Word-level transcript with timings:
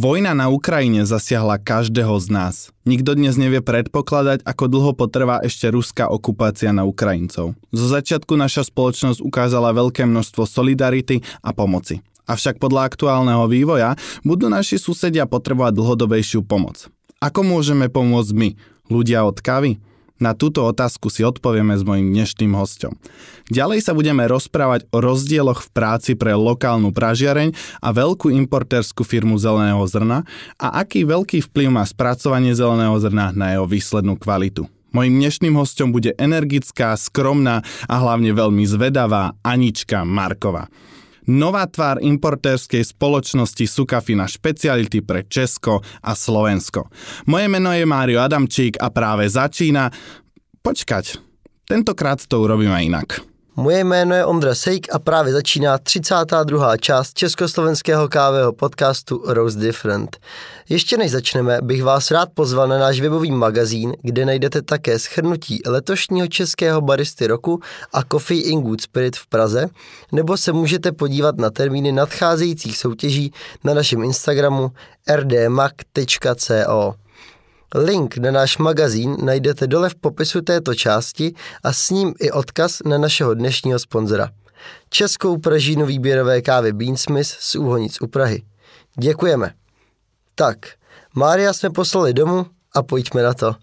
Vojna 0.00 0.32
na 0.32 0.48
Ukrajine 0.48 1.04
zasiahla 1.04 1.60
každého 1.60 2.16
z 2.24 2.32
nás. 2.32 2.54
Nikto 2.88 3.12
dnes 3.20 3.36
nevie 3.36 3.60
predpokladať, 3.60 4.40
ako 4.48 4.64
dlho 4.64 4.92
potrvá 4.96 5.44
ešte 5.44 5.68
ruská 5.68 6.08
okupácia 6.08 6.72
na 6.72 6.88
Ukrajincov. 6.88 7.52
Zo 7.68 7.86
začiatku 7.92 8.32
naša 8.32 8.64
spoločnosť 8.64 9.20
ukázala 9.20 9.76
veľké 9.76 10.08
množstvo 10.08 10.48
solidarity 10.48 11.20
a 11.44 11.52
pomoci. 11.52 12.00
Avšak 12.24 12.56
podľa 12.56 12.88
aktuálneho 12.88 13.44
vývoja 13.44 13.92
budú 14.24 14.48
naši 14.48 14.80
susedia 14.80 15.28
potrebovať 15.28 15.76
dlhodobejšiu 15.76 16.48
pomoc. 16.48 16.88
Ako 17.20 17.44
môžeme 17.44 17.92
pomôcť 17.92 18.32
my, 18.32 18.56
ľudia 18.88 19.28
od 19.28 19.36
kavy? 19.44 19.84
Na 20.20 20.36
túto 20.36 20.68
otázku 20.68 21.08
si 21.08 21.24
odpovieme 21.24 21.72
s 21.72 21.80
mojim 21.80 22.12
dnešným 22.12 22.52
hostom. 22.52 22.92
Ďalej 23.48 23.80
sa 23.88 23.96
budeme 23.96 24.28
rozprávať 24.28 24.84
o 24.92 25.00
rozdieloch 25.00 25.64
v 25.64 25.72
práci 25.72 26.12
pre 26.12 26.36
lokálnu 26.36 26.92
pražiareň 26.92 27.56
a 27.80 27.88
veľkú 27.88 28.28
importérskú 28.28 29.00
firmu 29.00 29.40
zeleného 29.40 29.80
zrna 29.88 30.28
a 30.60 30.84
aký 30.84 31.08
veľký 31.08 31.48
vplyv 31.48 31.72
má 31.72 31.88
spracovanie 31.88 32.52
zeleného 32.52 33.00
zrna 33.00 33.32
na 33.32 33.56
jeho 33.56 33.64
výslednú 33.64 34.20
kvalitu. 34.20 34.68
Mojím 34.92 35.24
dnešným 35.24 35.56
hostom 35.56 35.88
bude 35.88 36.12
energická, 36.20 36.92
skromná 37.00 37.64
a 37.88 37.94
hlavne 37.96 38.36
veľmi 38.36 38.68
zvedavá 38.68 39.32
Anička 39.40 40.04
Marková 40.04 40.68
nová 41.28 41.68
tvár 41.68 42.00
importérskej 42.00 42.84
spoločnosti 42.84 43.64
Sukafina 43.66 44.24
špeciality 44.24 45.04
pre 45.04 45.28
Česko 45.28 45.80
a 45.82 46.12
Slovensko. 46.16 46.88
Moje 47.28 47.46
meno 47.48 47.72
je 47.72 47.84
Mário 47.84 48.20
Adamčík 48.22 48.80
a 48.80 48.88
práve 48.88 49.28
začína... 49.28 49.92
Počkať, 50.60 51.16
tentokrát 51.64 52.20
to 52.28 52.44
urobíme 52.44 52.76
inak. 52.84 53.29
Moje 53.60 53.84
jméno 53.84 54.14
je 54.14 54.24
Ondra 54.24 54.54
Sejk 54.54 54.86
a 54.92 54.98
právě 54.98 55.32
začíná 55.32 55.78
32. 55.78 56.76
část 56.76 57.14
československého 57.14 58.08
kávého 58.08 58.52
podcastu 58.52 59.22
Rose 59.26 59.58
Different. 59.58 60.16
Ještě 60.68 60.96
než 60.96 61.10
začneme, 61.10 61.58
bych 61.62 61.82
vás 61.82 62.10
rád 62.10 62.28
pozval 62.34 62.68
na 62.68 62.78
náš 62.78 63.00
webový 63.00 63.30
magazín, 63.30 63.94
kde 64.02 64.24
najdete 64.26 64.62
také 64.62 64.98
schrnutí 64.98 65.60
letošního 65.66 66.26
českého 66.26 66.80
baristy 66.80 67.26
roku 67.26 67.60
a 67.92 68.02
Coffee 68.02 68.42
in 68.42 68.60
Good 68.60 68.80
Spirit 68.80 69.16
v 69.16 69.26
Praze, 69.26 69.66
nebo 70.12 70.36
se 70.36 70.52
můžete 70.52 70.92
podívat 70.92 71.36
na 71.36 71.50
termíny 71.50 71.92
nadcházejících 71.92 72.78
soutěží 72.78 73.32
na 73.64 73.74
našem 73.74 74.02
Instagramu 74.02 74.70
rdmac.co. 75.16 76.94
Link 77.74 78.16
na 78.16 78.30
náš 78.30 78.58
magazín 78.58 79.16
najdete 79.22 79.66
dole 79.66 79.88
v 79.88 79.94
popisu 79.94 80.40
této 80.40 80.74
části 80.74 81.34
a 81.62 81.72
s 81.72 81.90
ním 81.90 82.14
i 82.18 82.30
odkaz 82.30 82.78
na 82.84 82.98
našeho 82.98 83.34
dnešního 83.34 83.78
sponzora. 83.78 84.30
Českou 84.88 85.38
pražínu 85.38 85.86
výběrové 85.86 86.42
kávy 86.42 86.72
Beansmith 86.72 87.28
z 87.28 87.54
Úhonic 87.54 88.02
u 88.02 88.06
Prahy. 88.06 88.42
Děkujeme. 88.98 89.54
Tak, 90.34 90.56
Mária 91.14 91.52
jsme 91.52 91.70
poslali 91.70 92.14
domů 92.14 92.46
a 92.74 92.82
pojďme 92.82 93.22
na 93.22 93.34
to. 93.34 93.54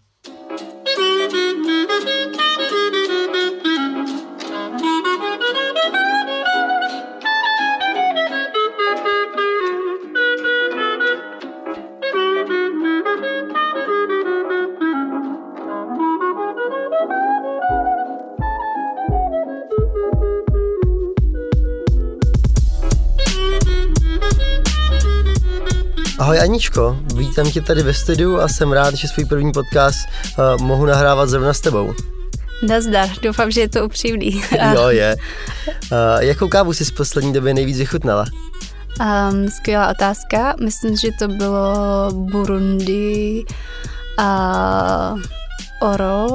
Ahoj 26.18 26.40
Aničko, 26.40 26.98
vítám 27.16 27.52
tě 27.52 27.62
tady 27.62 27.84
ve 27.84 27.94
studiu 27.94 28.40
a 28.40 28.48
jsem 28.48 28.72
rád, 28.72 28.96
že 28.96 29.08
svůj 29.08 29.26
první 29.26 29.52
podcast 29.52 30.00
uh, 30.38 30.62
mohu 30.62 30.86
nahrávat 30.86 31.30
zrovna 31.30 31.54
s 31.54 31.60
tebou. 31.60 31.94
Nazdar, 32.68 33.10
doufám, 33.22 33.52
že 33.52 33.62
je 33.62 33.70
to 33.70 33.86
upřímný. 33.86 34.42
jo, 34.76 34.88
je. 34.90 35.16
Uh, 35.68 36.20
jakou 36.20 36.48
kávu 36.48 36.74
jsi 36.74 36.86
z 36.86 36.92
poslední 36.92 37.34
době 37.34 37.54
nejvíc 37.54 37.78
vychutnala? 37.78 38.26
Um, 39.00 39.50
skvělá 39.50 39.90
otázka. 39.90 40.56
Myslím, 40.64 40.98
že 40.98 41.10
to 41.20 41.28
bylo 41.28 41.76
Burundi 42.12 43.44
a 44.18 45.16
Oro 45.82 46.28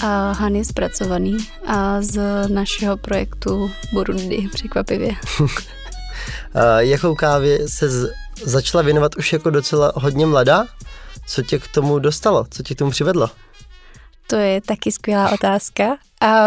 a 0.00 0.32
Hany 0.32 0.64
zpracovaný 0.64 1.36
a 1.66 2.02
z 2.02 2.20
našeho 2.48 2.96
projektu 2.96 3.70
Burundi, 3.92 4.48
překvapivě. 4.52 5.10
uh, 5.40 5.48
jakou 6.78 7.14
kávě 7.14 7.68
se 7.68 7.88
z 7.88 8.10
začala 8.44 8.82
věnovat 8.82 9.16
už 9.16 9.32
jako 9.32 9.50
docela 9.50 9.92
hodně 9.94 10.26
mladá. 10.26 10.66
Co 11.26 11.42
tě 11.42 11.58
k 11.58 11.68
tomu 11.68 11.98
dostalo? 11.98 12.46
Co 12.50 12.62
tě 12.62 12.74
k 12.74 12.78
tomu 12.78 12.90
přivedlo? 12.90 13.30
To 14.26 14.36
je 14.36 14.60
taky 14.60 14.92
skvělá 14.92 15.30
otázka. 15.30 15.84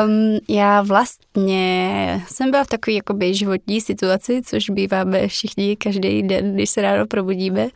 Um, 0.06 0.40
já 0.50 0.82
vlastně 0.82 2.26
jsem 2.28 2.52
byla 2.52 2.64
v 2.64 2.68
takové 2.68 2.96
jakoby 2.96 3.34
životní 3.34 3.82
situaci, 3.82 4.42
což 4.46 4.70
býváme 4.70 5.28
všichni 5.28 5.76
každý 5.76 6.24
den, 6.24 6.54
když 6.54 6.70
se 6.70 6.82
ráno 6.82 7.08
probudíme. 7.08 7.68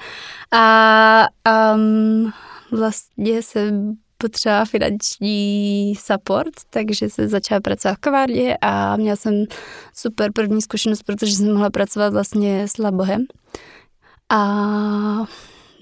A 0.52 1.26
um, 1.76 2.34
vlastně 2.72 3.42
jsem 3.42 3.96
potřeba 4.18 4.66
finanční 4.66 5.94
support, 5.96 6.54
takže 6.70 7.10
se 7.10 7.28
začala 7.28 7.62
pracovat 7.62 7.96
v 7.96 8.00
kavárně 8.00 8.58
a 8.62 8.96
měla 8.96 9.16
jsem 9.16 9.44
super 9.96 10.32
první 10.34 10.62
zkušenost, 10.62 11.04
protože 11.04 11.36
jsem 11.36 11.54
mohla 11.54 11.70
pracovat 11.70 12.14
vlastně 12.14 12.68
s 12.68 12.78
Labohem. 12.78 13.26
A 14.30 14.38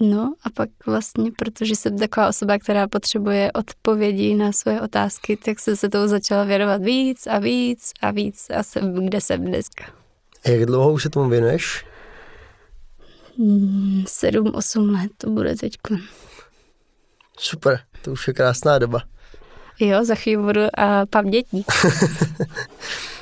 no 0.00 0.34
a 0.44 0.50
pak 0.54 0.68
vlastně, 0.86 1.30
protože 1.38 1.76
jsem 1.76 1.98
taková 1.98 2.28
osoba, 2.28 2.58
která 2.58 2.88
potřebuje 2.88 3.52
odpovědi 3.52 4.34
na 4.34 4.52
svoje 4.52 4.80
otázky, 4.80 5.36
tak 5.36 5.60
jsem 5.60 5.76
se 5.76 5.88
toho 5.88 6.08
začala 6.08 6.44
věnovat 6.44 6.82
víc 6.82 7.26
a 7.26 7.38
víc 7.38 7.92
a 8.00 8.10
víc 8.10 8.46
a 8.50 8.62
jsem, 8.62 9.06
kde 9.06 9.20
jsem 9.20 9.44
dneska. 9.44 9.84
A 10.44 10.48
jak 10.48 10.66
dlouho 10.66 10.92
už 10.92 11.02
se 11.02 11.10
tomu 11.10 11.30
věnuješ? 11.30 11.84
Hmm, 13.38 14.04
sedm, 14.08 14.54
osm 14.54 14.90
let 14.90 15.10
to 15.18 15.30
bude 15.30 15.56
teď. 15.56 15.72
Super, 17.38 17.80
to 18.02 18.12
už 18.12 18.28
je 18.28 18.34
krásná 18.34 18.78
doba. 18.78 19.00
Jo, 19.80 20.04
za 20.04 20.14
chvíli 20.14 20.42
budu 20.42 20.60
a 20.74 21.06
pamětník. 21.06 21.66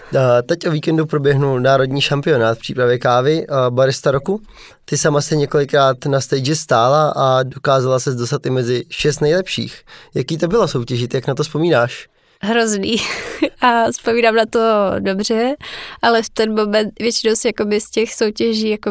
Teď 0.46 0.66
o 0.66 0.70
víkendu 0.70 1.06
proběhnul 1.06 1.60
národní 1.60 2.00
šampionát 2.00 2.58
v 2.58 2.60
přípravě 2.60 2.98
kávy 2.98 3.46
barista 3.70 4.10
roku. 4.10 4.42
Ty 4.84 4.98
sama 4.98 5.20
se 5.20 5.36
několikrát 5.36 6.04
na 6.06 6.20
stage 6.20 6.56
stála 6.56 7.12
a 7.16 7.42
dokázala 7.42 8.00
se 8.00 8.14
dostat 8.14 8.46
i 8.46 8.50
mezi 8.50 8.84
šest 8.88 9.20
nejlepších. 9.20 9.82
Jaký 10.14 10.38
to 10.38 10.48
bylo 10.48 10.68
soutěžit, 10.68 11.14
jak 11.14 11.26
na 11.26 11.34
to 11.34 11.42
vzpomínáš? 11.42 12.08
Hrozný 12.42 12.96
a 13.60 13.90
vzpomínám 13.90 14.34
na 14.34 14.46
to 14.46 14.60
dobře, 14.98 15.54
ale 16.02 16.22
v 16.22 16.30
ten 16.30 16.54
moment 16.54 16.92
většinou 17.00 17.34
si 17.34 17.48
jakoby 17.48 17.80
z 17.80 17.90
těch 17.90 18.14
soutěží 18.14 18.68
jako 18.68 18.90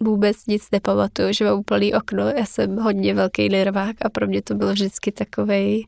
vůbec 0.00 0.36
nic 0.46 0.62
nepamatuju, 0.72 1.32
že 1.32 1.44
mám 1.44 1.58
úplný 1.58 1.94
okno. 1.94 2.28
Já 2.28 2.46
jsem 2.46 2.76
hodně 2.76 3.14
velký 3.14 3.48
nervák 3.48 3.96
a 4.02 4.08
pro 4.08 4.26
mě 4.26 4.42
to 4.42 4.54
bylo 4.54 4.72
vždycky 4.72 5.12
takovej 5.12 5.86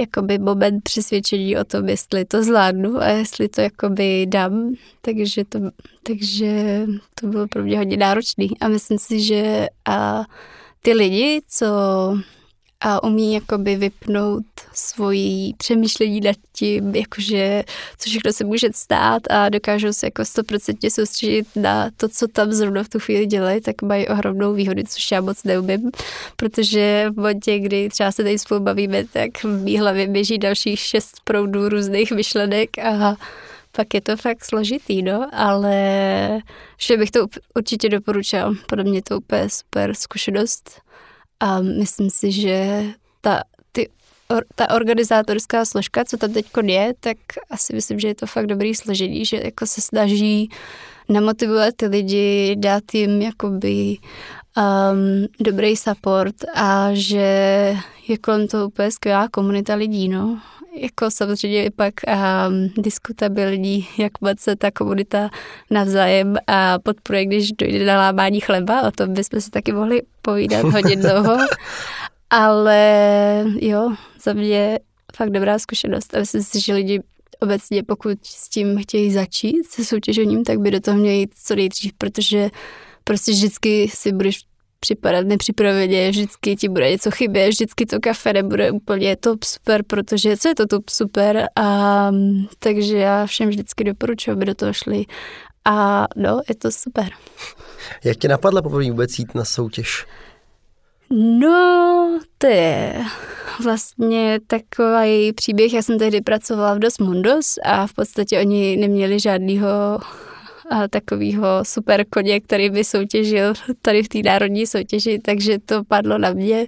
jakoby 0.00 0.38
moment 0.38 0.82
přesvědčení 0.82 1.56
o 1.56 1.64
tom, 1.64 1.88
jestli 1.88 2.24
to 2.24 2.42
zvládnu 2.44 2.98
a 3.02 3.06
jestli 3.06 3.48
to 3.48 3.60
jakoby 3.60 4.26
dám. 4.26 4.74
Takže 5.00 5.44
to, 5.44 5.58
takže 6.02 6.86
to 7.20 7.26
bylo 7.26 7.48
pro 7.48 7.62
mě 7.62 7.78
hodně 7.78 7.96
náročný. 7.96 8.60
A 8.60 8.68
myslím 8.68 8.98
si, 8.98 9.20
že 9.20 9.66
a 9.84 10.24
ty 10.82 10.92
lidi, 10.92 11.42
co 11.48 11.66
a 12.80 13.02
umí 13.02 13.34
jakoby 13.34 13.76
vypnout 13.76 14.44
svoji 14.72 15.54
přemýšlení 15.58 16.20
nad 16.20 16.36
tím, 16.52 16.94
jakože 16.94 17.62
co 17.98 18.10
všechno 18.10 18.32
se 18.32 18.44
může 18.44 18.68
stát 18.74 19.22
a 19.30 19.48
dokážou 19.48 19.92
se 19.92 20.06
jako 20.06 20.24
stoprocentně 20.24 20.90
soustředit 20.90 21.46
na 21.56 21.90
to, 21.96 22.08
co 22.08 22.28
tam 22.28 22.52
zrovna 22.52 22.82
v 22.82 22.88
tu 22.88 22.98
chvíli 22.98 23.26
dělají, 23.26 23.60
tak 23.60 23.82
mají 23.82 24.08
ohromnou 24.08 24.52
výhodu, 24.52 24.82
což 24.88 25.10
já 25.10 25.20
moc 25.20 25.44
neumím, 25.44 25.90
protože 26.36 27.06
v 27.10 27.16
momentě, 27.16 27.58
kdy 27.58 27.88
třeba 27.88 28.12
se 28.12 28.22
tady 28.22 28.38
spolu 28.38 28.60
bavíme, 28.60 29.04
tak 29.04 29.44
v 29.44 29.64
mý 29.64 29.78
hlavě 29.78 30.08
běží 30.08 30.38
dalších 30.38 30.80
šest 30.80 31.14
proudů 31.24 31.68
různých 31.68 32.12
myšlenek 32.12 32.78
a 32.78 33.16
pak 33.72 33.94
je 33.94 34.00
to 34.00 34.16
fakt 34.16 34.44
složitý, 34.44 35.02
no, 35.02 35.28
ale 35.32 36.40
že 36.80 36.96
bych 36.96 37.10
to 37.10 37.26
určitě 37.54 37.88
doporučila. 37.88 38.54
Podle 38.68 38.84
mě 38.84 39.02
to 39.02 39.16
úplně 39.16 39.50
super 39.50 39.94
zkušenost 39.94 40.85
a 41.40 41.60
myslím 41.60 42.10
si, 42.10 42.32
že 42.32 42.84
ta, 43.20 43.42
ty, 43.72 43.88
or, 44.28 44.44
ta 44.54 44.70
organizátorská 44.70 45.64
složka, 45.64 46.04
co 46.04 46.16
tam 46.16 46.32
teď 46.32 46.46
je, 46.62 46.94
tak 47.00 47.16
asi 47.50 47.74
myslím, 47.74 48.00
že 48.00 48.08
je 48.08 48.14
to 48.14 48.26
fakt 48.26 48.46
dobrý 48.46 48.74
složení, 48.74 49.24
že 49.24 49.40
jako 49.44 49.66
se 49.66 49.80
snaží 49.80 50.50
namotivovat 51.08 51.74
ty 51.76 51.86
lidi, 51.86 52.56
dát 52.58 52.94
jim 52.94 53.22
jakoby 53.22 53.96
um, 54.56 55.26
dobrý 55.40 55.76
support 55.76 56.34
a 56.54 56.88
že 56.92 57.76
je 58.08 58.18
kolem 58.18 58.48
toho 58.48 58.66
úplně 58.66 58.90
skvělá 58.90 59.28
komunita 59.28 59.74
lidí, 59.74 60.08
no. 60.08 60.40
Jako 60.76 61.10
samozřejmě 61.10 61.70
pak 61.76 61.94
um, 62.06 62.82
diskutabilní, 62.82 63.88
jak 63.98 64.20
moc 64.20 64.40
se 64.40 64.56
ta 64.56 64.70
komunita 64.70 65.30
navzájem 65.70 66.36
a 66.46 66.78
podporuje, 66.78 67.26
když 67.26 67.52
dojde 67.52 67.86
na 67.86 67.96
lámání 67.96 68.40
chleba, 68.40 68.82
o 68.82 68.90
tom 68.90 69.14
bychom 69.14 69.40
si 69.40 69.50
taky 69.50 69.72
mohli 69.72 70.02
povídat 70.22 70.62
hodně 70.72 70.96
dlouho. 70.96 71.36
Ale 72.30 73.44
jo, 73.60 73.94
za 74.22 74.32
mě 74.32 74.78
fakt 75.16 75.30
dobrá 75.30 75.58
zkušenost 75.58 76.14
a 76.14 76.18
myslím 76.18 76.42
si, 76.42 76.60
že 76.60 76.74
lidi 76.74 77.00
obecně, 77.40 77.82
pokud 77.82 78.18
s 78.22 78.48
tím 78.48 78.78
chtějí 78.78 79.12
začít, 79.12 79.66
se 79.66 79.84
soutěžením, 79.84 80.44
tak 80.44 80.58
by 80.58 80.70
do 80.70 80.80
toho 80.80 80.98
měli 80.98 81.16
jít 81.16 81.34
co 81.44 81.54
nejdřív, 81.54 81.92
protože 81.98 82.50
prostě 83.04 83.32
vždycky 83.32 83.88
si 83.94 84.12
budeš 84.12 84.40
připadat 84.80 85.26
nepřipraveně, 85.26 86.10
vždycky 86.10 86.56
ti 86.56 86.68
bude 86.68 86.90
něco 86.90 87.10
chybět, 87.10 87.48
vždycky 87.48 87.86
to 87.86 88.00
kafe 88.00 88.32
nebude 88.32 88.70
úplně 88.70 89.16
top 89.16 89.44
super, 89.44 89.82
protože 89.86 90.36
co 90.36 90.48
je 90.48 90.54
to 90.54 90.66
top 90.66 90.88
super 90.88 91.48
a 91.56 92.10
takže 92.58 92.96
já 92.98 93.26
všem 93.26 93.48
vždycky 93.48 93.84
doporučuji, 93.84 94.30
aby 94.30 94.44
do 94.44 94.54
toho 94.54 94.72
šli 94.72 95.04
a 95.64 96.06
no, 96.16 96.40
je 96.48 96.54
to 96.54 96.70
super. 96.70 97.08
Jak 98.04 98.16
tě 98.16 98.28
napadlo 98.28 98.62
poprvé 98.62 98.90
vůbec 98.90 99.18
jít 99.18 99.34
na 99.34 99.44
soutěž? 99.44 100.06
No, 101.10 102.20
to 102.38 102.46
je 102.46 103.04
vlastně 103.64 104.40
takový 104.46 105.32
příběh. 105.32 105.72
Já 105.72 105.82
jsem 105.82 105.98
tehdy 105.98 106.20
pracovala 106.20 106.74
v 106.74 106.78
Dos 106.78 106.98
Mundos 106.98 107.54
a 107.64 107.86
v 107.86 107.92
podstatě 107.92 108.40
oni 108.40 108.76
neměli 108.76 109.20
žádného 109.20 109.68
takového 110.90 111.46
super 111.62 112.04
koně, 112.04 112.40
který 112.40 112.70
by 112.70 112.84
soutěžil 112.84 113.52
tady 113.82 114.02
v 114.02 114.08
té 114.08 114.18
národní 114.24 114.66
soutěži, 114.66 115.18
takže 115.18 115.58
to 115.58 115.84
padlo 115.84 116.18
na 116.18 116.32
mě, 116.32 116.66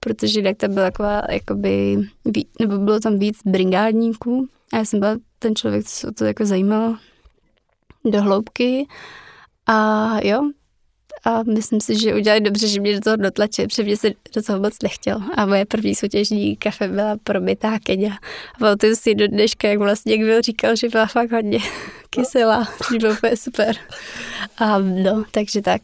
protože 0.00 0.38
jinak 0.38 0.56
tam 0.56 0.74
byla 0.74 0.90
taková, 0.90 1.22
jakoby, 1.30 1.96
nebo 2.60 2.78
bylo 2.78 3.00
tam 3.00 3.18
víc 3.18 3.38
brigádníků 3.44 4.48
a 4.72 4.76
já 4.76 4.84
jsem 4.84 5.00
byla 5.00 5.16
ten 5.38 5.56
člověk, 5.56 5.84
co 5.84 5.90
se 5.90 6.12
to 6.12 6.24
jako 6.24 6.44
zajímalo 6.44 6.96
do 8.04 8.22
hloubky. 8.22 8.86
A 9.66 10.18
jo, 10.24 10.50
a 11.24 11.42
myslím 11.42 11.80
si, 11.80 12.00
že 12.00 12.14
udělali 12.14 12.40
dobře, 12.40 12.68
že 12.68 12.80
mě 12.80 12.94
do 12.94 13.00
toho 13.00 13.16
dotlačili, 13.16 13.68
protože 13.68 13.82
mě 13.82 13.96
se 13.96 14.10
do 14.34 14.42
toho 14.42 14.60
moc 14.60 14.74
nechtěl. 14.82 15.20
A 15.34 15.46
moje 15.46 15.64
první 15.64 15.94
soutěžní 15.94 16.56
kafe 16.56 16.88
byla 16.88 17.16
probytá 17.24 17.78
Kenia. 17.78 18.12
A 18.54 18.58
pamatuju 18.58 18.96
si 18.96 19.14
do 19.14 19.28
dneška, 19.28 19.68
jak 19.68 19.78
vlastně 19.78 20.16
někdo 20.16 20.42
říkal, 20.42 20.76
že 20.76 20.88
byla 20.88 21.06
fakt 21.06 21.32
hodně 21.32 21.58
kyselá, 22.10 22.68
že 22.92 22.98
bylo 22.98 23.12
úplně 23.12 23.36
super. 23.36 23.76
A 24.58 24.78
no, 24.78 25.24
takže 25.30 25.62
tak. 25.62 25.82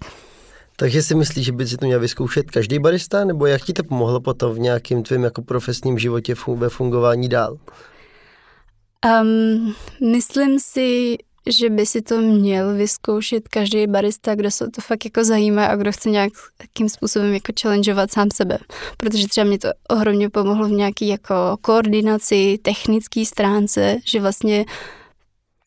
Takže 0.77 1.03
si 1.03 1.15
myslíš, 1.15 1.47
že 1.47 1.53
by 1.53 1.67
si 1.67 1.77
to 1.77 1.87
měl 1.87 2.01
vyzkoušet 2.01 2.51
každý 2.51 2.79
barista, 2.79 3.25
nebo 3.25 3.47
jak 3.47 3.63
ti 3.63 3.73
to 3.73 3.85
pomohlo 3.85 4.21
potom 4.21 4.55
v 4.55 4.59
nějakém 4.59 5.03
tvém 5.03 5.25
jako 5.25 5.43
profesním 5.43 5.99
životě 5.99 6.35
ve 6.57 6.69
fungování 6.69 7.29
dál? 7.29 7.59
Um, 9.23 9.75
myslím 10.13 10.59
si, 10.61 11.17
že 11.49 11.71
by 11.71 11.87
si 11.87 12.03
to 12.03 12.21
měl 12.21 12.75
vyzkoušet 12.75 13.49
každý 13.49 13.87
barista, 13.87 14.35
kdo 14.35 14.51
se 14.51 14.71
to 14.71 14.81
fakt 14.81 15.05
jako 15.05 15.25
zajímá 15.25 15.67
a 15.67 15.77
kdo 15.77 15.93
chce 15.93 16.11
nějakým 16.11 16.89
způsobem 16.89 17.35
jako 17.35 17.53
challengeovat 17.63 18.13
sám 18.13 18.29
sebe. 18.35 18.59
Protože 18.97 19.29
třeba 19.29 19.45
mě 19.45 19.59
to 19.59 19.69
ohromně 19.91 20.31
pomohlo 20.31 20.69
v 20.69 20.71
nějaký 20.73 21.09
jako 21.09 21.35
koordinaci, 21.61 22.59
technické 22.63 23.25
stránce, 23.25 23.97
že 24.05 24.21
vlastně 24.21 24.65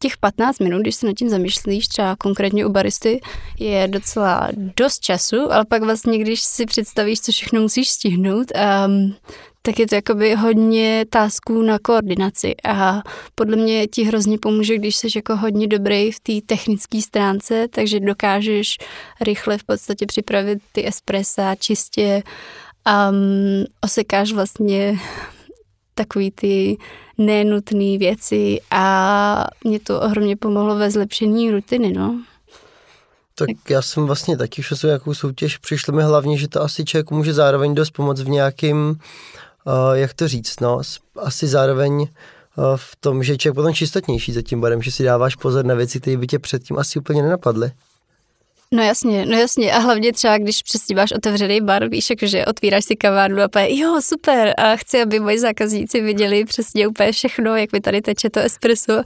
těch 0.02 0.18
15 0.18 0.60
minut, 0.60 0.82
když 0.82 0.96
se 0.96 1.08
nad 1.08 1.14
tím 1.14 1.30
zamýšlíš, 1.30 1.88
třeba 1.88 2.16
konkrétně 2.16 2.66
u 2.66 2.70
baristy, 2.70 3.22
je 3.60 3.88
docela 3.88 4.50
dost 4.78 5.00
času, 5.00 5.54
ale 5.54 5.66
pak 5.66 5.84
vlastně, 5.84 6.18
když 6.18 6.42
si 6.42 6.66
představíš, 6.66 7.22
co 7.22 7.32
všechno 7.32 7.62
musíš 7.62 7.90
stihnout, 7.90 8.48
um, 8.88 9.16
tak 9.62 9.80
je 9.80 9.88
to 9.88 9.96
jakoby 9.96 10.36
hodně 10.36 11.06
tásků 11.10 11.62
na 11.62 11.80
koordinaci. 11.80 12.56
A 12.64 13.02
podle 13.36 13.58
mě 13.58 13.88
ti 13.88 14.04
hrozně 14.04 14.38
pomůže, 14.38 14.78
když 14.78 14.96
jsi 14.96 15.08
jako 15.16 15.36
hodně 15.36 15.68
dobrý 15.68 16.12
v 16.12 16.20
té 16.20 16.34
technické 16.46 17.02
stránce, 17.02 17.68
takže 17.68 18.00
dokážeš 18.00 18.78
rychle 19.22 19.58
v 19.58 19.64
podstatě 19.64 20.06
připravit 20.06 20.60
ty 20.72 20.88
espressa 20.88 21.56
čistě. 21.56 22.24
Um, 23.10 23.66
osekáš 23.82 24.32
vlastně 24.32 25.00
takový 25.94 26.32
ty 26.32 26.78
nenutné 27.18 27.98
věci 27.98 28.60
a 28.72 29.48
mě 29.64 29.80
to 29.80 30.02
ohromně 30.02 30.36
pomohlo 30.36 30.76
ve 30.76 30.92
zlepšení 30.92 31.52
rutiny, 31.52 31.94
no. 31.94 32.22
Tak 33.36 33.70
já 33.70 33.82
jsem 33.82 34.06
vlastně 34.06 34.38
taky 34.38 34.64
šel 34.64 34.78
nějakou 34.84 35.14
soutěž, 35.14 35.58
přišlo 35.58 35.94
mi 35.94 36.04
hlavně, 36.04 36.38
že 36.38 36.48
to 36.48 36.62
asi 36.62 36.86
člověk 36.86 37.12
může 37.12 37.34
zároveň 37.34 37.76
dost 37.76 37.92
pomoct 37.92 38.22
v 38.22 38.30
nějakým 38.30 39.00
uh, 39.66 39.74
jak 39.94 40.14
to 40.14 40.28
říct, 40.28 40.60
no, 40.60 40.82
asi 41.16 41.48
zároveň 41.48 41.94
uh, 42.02 42.08
v 42.76 42.96
tom, 43.00 43.24
že 43.24 43.34
je 43.34 43.38
člověk 43.38 43.56
potom 43.56 43.74
čistotnější 43.74 44.32
za 44.32 44.42
tím 44.42 44.62
barem, 44.62 44.82
že 44.82 44.92
si 44.92 45.04
dáváš 45.04 45.36
pozor 45.36 45.66
na 45.66 45.76
věci, 45.76 46.00
které 46.00 46.18
by 46.18 46.28
tě 46.28 46.40
předtím 46.40 46.78
asi 46.78 47.00
úplně 47.00 47.22
nenapadly. 47.22 47.72
No 48.74 48.84
jasně, 48.84 49.26
no 49.26 49.38
jasně. 49.38 49.74
A 49.74 49.80
hlavně 49.80 50.14
třeba, 50.14 50.38
když 50.38 50.62
přesně 50.64 50.96
máš 50.96 51.12
otevřený 51.12 51.62
bar, 51.62 51.90
víš, 51.90 52.10
jakože 52.10 52.46
otvíráš 52.46 52.86
si 52.86 52.96
kavárnu 52.96 53.42
a 53.42 53.48
půjde, 53.48 53.76
jo, 53.76 54.02
super, 54.02 54.54
a 54.58 54.76
chci, 54.76 55.02
aby 55.02 55.20
moji 55.20 55.40
zákazníci 55.40 56.02
viděli 56.02 56.46
přesně 56.46 56.88
úplně 56.88 57.12
všechno, 57.12 57.56
jak 57.56 57.72
mi 57.72 57.82
tady 57.82 58.02
teče 58.02 58.30
to 58.30 58.40
espresso. 58.40 59.02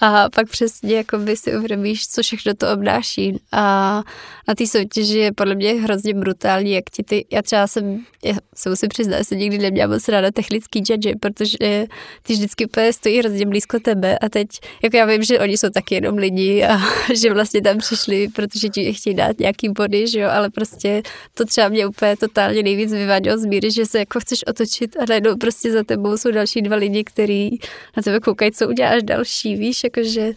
A 0.00 0.30
pak 0.30 0.48
přesně 0.48 0.94
jako 0.94 1.18
by 1.18 1.36
si 1.36 1.56
uvědomíš, 1.56 2.08
co 2.08 2.22
všechno 2.22 2.54
to 2.54 2.72
obnáší. 2.72 3.40
A 3.52 4.02
na 4.48 4.54
té 4.54 4.66
soutěži 4.66 5.18
je 5.18 5.32
podle 5.32 5.54
mě 5.54 5.72
hrozně 5.72 6.14
brutální, 6.14 6.72
jak 6.72 6.84
ti 6.92 7.02
ty, 7.02 7.26
já 7.32 7.42
třeba 7.42 7.66
jsem, 7.66 8.04
já 8.24 8.34
se 8.54 8.70
musím 8.70 8.88
přiznat, 8.88 9.24
jsem 9.24 9.38
nikdy 9.38 9.58
neměla 9.58 9.94
moc 9.94 10.08
ráda 10.08 10.30
technický 10.30 10.82
judge, 10.88 11.12
protože 11.20 11.86
ty 12.22 12.32
vždycky 12.32 12.66
úplně 12.66 12.92
stojí 12.92 13.18
hrozně 13.18 13.46
blízko 13.46 13.80
tebe 13.80 14.18
a 14.18 14.28
teď, 14.28 14.48
jako 14.82 14.96
já 14.96 15.06
vím, 15.06 15.22
že 15.22 15.40
oni 15.40 15.56
jsou 15.58 15.68
taky 15.68 15.94
jenom 15.94 16.16
lidi 16.16 16.64
a 16.64 16.78
že 17.14 17.32
vlastně 17.32 17.62
tam 17.62 17.78
přišli, 17.78 18.28
protože 18.28 18.68
ti 18.68 18.84
chtějí 19.02 19.14
dát 19.14 19.38
nějaký 19.38 19.68
body, 19.68 20.08
že 20.08 20.20
jo, 20.20 20.30
ale 20.30 20.50
prostě 20.50 21.02
to 21.34 21.44
třeba 21.44 21.68
mě 21.68 21.86
úplně 21.86 22.16
totálně 22.16 22.62
nejvíc 22.62 22.92
vyvádělo 22.92 23.38
z 23.38 23.44
míry, 23.44 23.70
že 23.70 23.86
se 23.86 23.98
jako 23.98 24.20
chceš 24.20 24.46
otočit 24.46 24.96
a 24.96 25.04
najednou 25.08 25.36
prostě 25.36 25.72
za 25.72 25.82
tebou 25.82 26.16
jsou 26.16 26.30
další 26.30 26.62
dva 26.62 26.76
lidi, 26.76 27.04
kteří 27.04 27.60
na 27.96 28.02
tebe 28.02 28.20
koukají, 28.20 28.52
co 28.52 28.68
uděláš 28.68 29.02
další, 29.02 29.56
víš, 29.56 29.84
jakože 29.84 30.30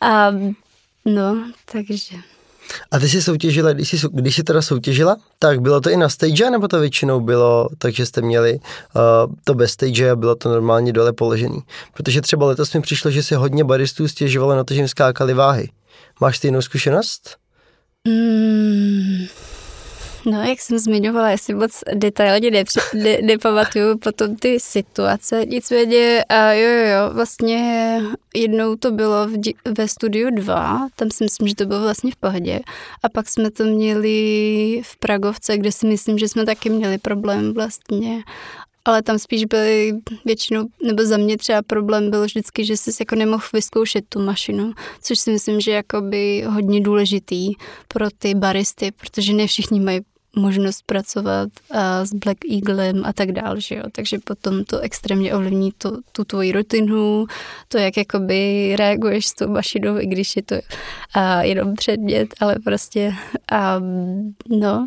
a 0.00 0.30
no, 1.04 1.52
takže... 1.72 2.16
A 2.90 2.98
ty 2.98 3.08
jsi 3.08 3.22
soutěžila, 3.22 3.72
když 3.72 3.88
jsi, 3.88 3.96
když 4.12 4.36
jsi 4.36 4.42
teda 4.42 4.62
soutěžila, 4.62 5.16
tak 5.38 5.60
bylo 5.60 5.80
to 5.80 5.90
i 5.90 5.96
na 5.96 6.08
stage, 6.08 6.50
nebo 6.50 6.68
to 6.68 6.80
většinou 6.80 7.20
bylo 7.20 7.68
tak, 7.78 7.94
že 7.94 8.06
jste 8.06 8.20
měli 8.20 8.52
uh, 8.54 9.34
to 9.44 9.54
bez 9.54 9.70
stage 9.70 10.10
a 10.10 10.16
bylo 10.16 10.34
to 10.34 10.48
normálně 10.48 10.92
dole 10.92 11.12
položený? 11.12 11.60
Protože 11.94 12.20
třeba 12.20 12.46
letos 12.46 12.74
mi 12.74 12.80
přišlo, 12.80 13.10
že 13.10 13.22
se 13.22 13.36
hodně 13.36 13.64
baristů 13.64 14.08
stěžovalo 14.08 14.56
na 14.56 14.64
to, 14.64 14.74
že 14.74 14.80
jim 14.80 14.88
skákali 14.88 15.34
váhy. 15.34 15.68
Máš 16.20 16.36
stejnou 16.36 16.62
zkušenost? 16.62 17.36
Mm, 18.08 19.26
no, 20.26 20.42
jak 20.42 20.60
jsem 20.60 20.78
zmiňovala, 20.78 21.30
já 21.30 21.36
si 21.36 21.54
moc 21.54 21.80
detailně 21.94 22.50
nepři, 22.50 22.80
ne, 22.94 23.18
nepamatuju 23.22 23.98
potom 23.98 24.36
ty 24.36 24.60
situace. 24.60 25.44
Nicméně, 25.46 26.24
a 26.28 26.52
jo, 26.52 26.68
jo, 26.68 26.84
jo, 26.86 27.14
vlastně 27.14 28.00
jednou 28.34 28.76
to 28.76 28.90
bylo 28.90 29.26
v, 29.26 29.38
ve 29.78 29.88
studiu 29.88 30.30
2, 30.30 30.88
tam 30.96 31.10
si 31.10 31.24
myslím, 31.24 31.48
že 31.48 31.54
to 31.54 31.66
bylo 31.66 31.80
vlastně 31.80 32.12
v 32.12 32.16
pohodě. 32.16 32.60
A 33.02 33.08
pak 33.08 33.28
jsme 33.28 33.50
to 33.50 33.64
měli 33.64 34.82
v 34.84 34.96
Pragovce, 34.96 35.58
kde 35.58 35.72
si 35.72 35.86
myslím, 35.86 36.18
že 36.18 36.28
jsme 36.28 36.46
taky 36.46 36.70
měli 36.70 36.98
problém 36.98 37.54
vlastně 37.54 38.22
ale 38.88 39.02
tam 39.02 39.18
spíš 39.18 39.44
byly 39.44 39.92
většinou, 40.24 40.66
nebo 40.82 41.02
za 41.02 41.16
mě 41.16 41.36
třeba 41.36 41.62
problém 41.62 42.10
byl 42.10 42.24
vždycky, 42.24 42.64
že 42.64 42.76
jsi 42.76 42.90
jako 43.00 43.14
nemohl 43.14 43.44
vyzkoušet 43.52 44.04
tu 44.08 44.20
mašinu, 44.20 44.72
což 45.02 45.18
si 45.18 45.30
myslím, 45.30 45.60
že 45.60 45.70
je 45.70 45.74
jakoby 45.74 46.44
hodně 46.48 46.80
důležitý 46.80 47.52
pro 47.88 48.06
ty 48.18 48.34
baristy, 48.34 48.92
protože 48.92 49.32
ne 49.32 49.46
všichni 49.46 49.80
mají 49.80 50.00
možnost 50.36 50.82
pracovat 50.86 51.48
a 51.70 52.04
s 52.04 52.14
Black 52.14 52.38
Eaglem 52.52 53.02
a 53.04 53.12
tak 53.12 53.32
dál, 53.32 53.60
že 53.60 53.74
jo. 53.74 53.82
Takže 53.92 54.18
potom 54.24 54.64
to 54.64 54.78
extrémně 54.78 55.34
ovlivní 55.34 55.72
to, 55.78 55.92
tu 56.12 56.24
tvoji 56.24 56.52
rutinu, 56.52 57.26
to, 57.68 57.78
jak 57.78 57.96
jakoby 57.96 58.72
reaguješ 58.76 59.26
s 59.26 59.34
tou 59.34 59.48
mašinou, 59.48 59.98
i 59.98 60.06
když 60.06 60.36
je 60.36 60.42
to 60.42 60.56
a, 61.14 61.42
jenom 61.42 61.74
předmět, 61.74 62.34
ale 62.40 62.56
prostě 62.64 63.14
a, 63.52 63.80
no, 64.48 64.86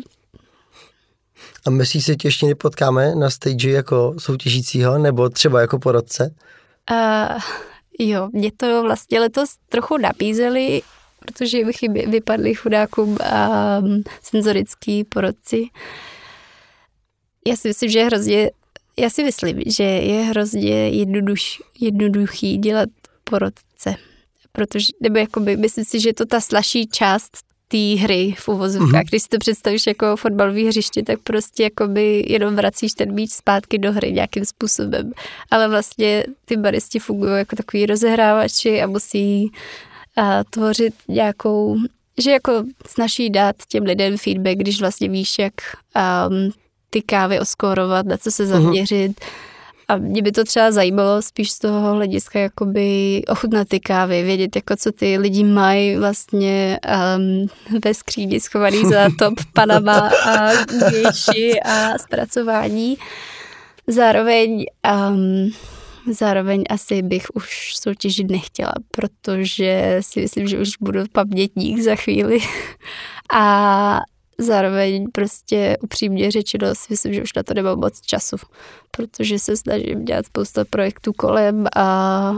a 1.66 1.70
myslíš, 1.70 2.04
že 2.04 2.16
tě 2.16 2.28
ještě 2.28 2.46
nepotkáme 2.46 3.14
na 3.14 3.30
stage 3.30 3.70
jako 3.70 4.14
soutěžícího 4.18 4.98
nebo 4.98 5.28
třeba 5.28 5.60
jako 5.60 5.78
porodce? 5.78 6.34
Uh, 6.90 7.40
jo, 7.98 8.28
mě 8.32 8.52
to 8.56 8.82
vlastně 8.82 9.20
letos 9.20 9.56
trochu 9.68 9.96
nabízeli, 9.98 10.82
protože 11.18 11.64
bych 11.64 11.76
vypadli 12.06 12.54
chudákům 12.54 13.08
um, 13.08 14.02
senzorický 14.22 15.04
porodci. 15.04 15.64
Já 17.46 17.56
si 17.56 17.68
myslím, 17.68 17.90
že 17.90 17.98
je 17.98 18.04
hrozně, 18.04 18.50
já 18.98 19.10
si 19.10 19.24
myslím, 19.24 19.62
že 19.66 19.84
je 19.84 20.22
hrozně 20.22 20.88
jednoduš, 20.88 21.62
jednoduchý 21.80 22.56
dělat 22.56 22.88
porodce. 23.24 23.94
Protože, 24.52 24.86
nebo 25.00 25.18
jakoby, 25.18 25.56
myslím 25.56 25.84
si, 25.84 26.00
že 26.00 26.08
je 26.08 26.14
to 26.14 26.26
ta 26.26 26.40
slaší 26.40 26.86
část 26.86 27.51
té 27.72 28.02
hry 28.02 28.34
v 28.38 28.48
uvozovkách. 28.48 29.02
Mm-hmm. 29.02 29.08
Když 29.08 29.22
si 29.22 29.28
to 29.28 29.38
představíš 29.38 29.86
jako 29.86 30.16
fotbalový 30.16 30.66
hřiště, 30.66 31.02
tak 31.02 31.18
prostě 31.24 31.62
jakoby 31.62 32.24
jenom 32.28 32.56
vracíš 32.56 32.92
ten 32.92 33.14
míč 33.14 33.30
zpátky 33.30 33.78
do 33.78 33.92
hry 33.92 34.12
nějakým 34.12 34.44
způsobem. 34.44 35.12
Ale 35.50 35.68
vlastně 35.68 36.24
ty 36.44 36.56
baristi 36.56 36.98
fungují 36.98 37.32
jako 37.32 37.56
takový 37.56 37.86
rozehrávači 37.86 38.82
a 38.82 38.86
musí 38.86 39.52
a, 40.16 40.44
tvořit 40.44 40.94
nějakou 41.08 41.76
že 42.18 42.30
jako 42.30 42.64
snaží 42.86 43.30
dát 43.30 43.56
těm 43.68 43.84
lidem 43.84 44.16
feedback, 44.16 44.56
když 44.56 44.80
vlastně 44.80 45.08
víš, 45.08 45.38
jak 45.38 45.54
um, 46.28 46.50
ty 46.90 47.02
kávy 47.02 47.40
oskórovat, 47.40 48.06
na 48.06 48.16
co 48.16 48.30
se 48.30 48.42
mhm. 48.42 48.52
zaměřit. 48.52 49.20
Uh-huh 49.20 49.51
a 49.92 49.96
mě 49.96 50.22
by 50.22 50.32
to 50.32 50.44
třeba 50.44 50.72
zajímalo 50.72 51.22
spíš 51.22 51.52
z 51.52 51.58
toho 51.58 51.94
hlediska 51.94 52.38
jakoby 52.38 53.22
ochutnat 53.28 53.68
ty 53.68 53.80
kávy, 53.80 54.22
vědět 54.22 54.56
jako 54.56 54.76
co 54.76 54.92
ty 54.92 55.18
lidi 55.18 55.44
mají 55.44 55.96
vlastně 55.96 56.80
um, 57.16 57.80
ve 57.84 57.94
skříni 57.94 58.40
schovaný 58.40 58.84
za 58.84 59.08
top 59.18 59.34
Panama 59.52 60.10
a 60.26 60.50
větší 60.90 61.60
a 61.62 61.98
zpracování. 61.98 62.96
Zároveň 63.86 64.64
um, 65.10 65.50
Zároveň 66.10 66.64
asi 66.70 67.02
bych 67.02 67.26
už 67.34 67.74
soutěžit 67.76 68.30
nechtěla, 68.30 68.72
protože 68.90 69.96
si 70.00 70.20
myslím, 70.20 70.46
že 70.46 70.58
už 70.58 70.68
budu 70.80 71.00
pamětník 71.12 71.80
za 71.80 71.96
chvíli. 71.96 72.38
A 73.34 73.98
Zároveň 74.38 75.06
prostě 75.12 75.76
upřímně 75.82 76.30
řečeno 76.30 76.74
si 76.74 76.86
myslím, 76.90 77.14
že 77.14 77.22
už 77.22 77.34
na 77.34 77.42
to 77.42 77.54
nemám 77.54 77.78
moc 77.78 78.00
času, 78.00 78.36
protože 78.90 79.38
se 79.38 79.56
snažím 79.56 80.04
dělat 80.04 80.26
spousta 80.26 80.64
projektů 80.70 81.12
kolem 81.12 81.66
a 81.76 82.32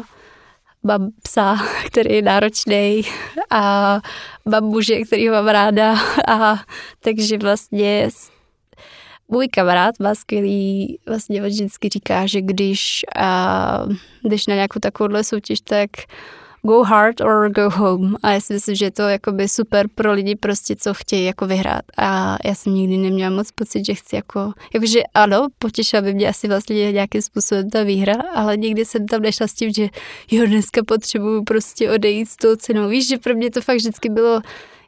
mám 0.82 1.10
psa, 1.22 1.56
který 1.86 2.14
je 2.14 2.22
náročný 2.22 3.02
a 3.50 4.00
mám 4.44 4.64
muže, 4.64 5.00
který 5.00 5.28
mám 5.28 5.48
ráda 5.48 5.94
a 6.28 6.56
takže 7.00 7.38
vlastně 7.38 8.08
můj 9.28 9.48
kamarád 9.48 9.94
má 10.00 10.14
skvělý, 10.14 10.98
vlastně 11.06 11.42
vždycky 11.42 11.88
říká, 11.88 12.26
že 12.26 12.40
když 12.40 13.04
a, 13.16 13.86
když 14.22 14.46
na 14.46 14.54
nějakou 14.54 14.80
takovouhle 14.80 15.24
soutěž, 15.24 15.60
tak 15.60 15.90
go 16.66 16.82
hard 16.82 17.20
or 17.20 17.48
go 17.48 17.70
home. 17.70 18.16
A 18.22 18.30
já 18.30 18.40
si 18.40 18.52
myslím, 18.52 18.74
že 18.74 18.84
je 18.84 18.90
to 18.90 19.02
jakoby 19.02 19.48
super 19.48 19.86
pro 19.94 20.12
lidi 20.12 20.36
prostě, 20.36 20.76
co 20.76 20.94
chtějí 20.94 21.24
jako 21.24 21.46
vyhrát. 21.46 21.82
A 21.98 22.36
já 22.44 22.54
jsem 22.54 22.74
nikdy 22.74 22.96
neměla 22.96 23.30
moc 23.30 23.50
pocit, 23.50 23.86
že 23.86 23.94
chci 23.94 24.16
jako, 24.16 24.52
jakože 24.74 25.00
ano, 25.14 25.46
potěšila 25.58 26.02
by 26.02 26.14
mě 26.14 26.28
asi 26.28 26.48
vlastně 26.48 26.92
nějakým 26.92 27.22
způsobem 27.22 27.70
ta 27.70 27.82
výhra, 27.82 28.14
ale 28.34 28.56
nikdy 28.56 28.84
jsem 28.84 29.06
tam 29.06 29.22
nešla 29.22 29.46
s 29.46 29.54
tím, 29.54 29.72
že 29.72 29.88
jo, 30.30 30.46
dneska 30.46 30.80
potřebuju 30.86 31.44
prostě 31.44 31.90
odejít 31.90 32.28
s 32.28 32.36
tou 32.36 32.56
cenou. 32.56 32.88
Víš, 32.88 33.08
že 33.08 33.18
pro 33.18 33.34
mě 33.34 33.50
to 33.50 33.60
fakt 33.60 33.76
vždycky 33.76 34.08
bylo 34.08 34.40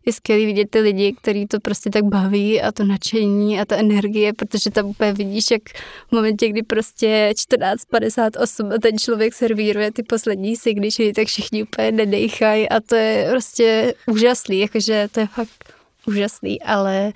je 0.07 0.13
skvělý 0.13 0.47
vidět 0.47 0.71
ty 0.71 0.81
lidi, 0.81 1.15
který 1.21 1.47
to 1.47 1.61
prostě 1.61 1.91
tak 1.91 2.05
baví 2.05 2.63
a 2.63 2.73
to 2.73 2.85
nadšení 2.85 3.61
a 3.61 3.65
ta 3.65 3.77
energie, 3.77 4.33
protože 4.33 4.71
tam 4.71 4.87
úplně 4.87 5.13
vidíš, 5.13 5.51
jak 5.51 5.63
v 6.09 6.13
momentě, 6.13 6.49
kdy 6.49 6.63
prostě 6.63 7.33
14.58 7.35 8.75
a 8.75 8.79
ten 8.79 8.99
člověk 8.99 9.35
servíruje 9.35 9.93
ty 9.93 10.03
poslední 10.03 10.57
signature, 10.57 11.13
tak 11.13 11.27
všichni 11.27 11.63
úplně 11.63 11.93
nedejchají 11.93 12.69
a 12.69 12.81
to 12.81 12.95
je 12.95 13.29
prostě 13.31 13.95
úžasný, 14.07 14.61
jakože 14.61 15.09
to 15.13 15.21
je 15.21 15.27
fakt 15.27 15.75
úžasný, 16.07 16.63
ale 16.63 17.13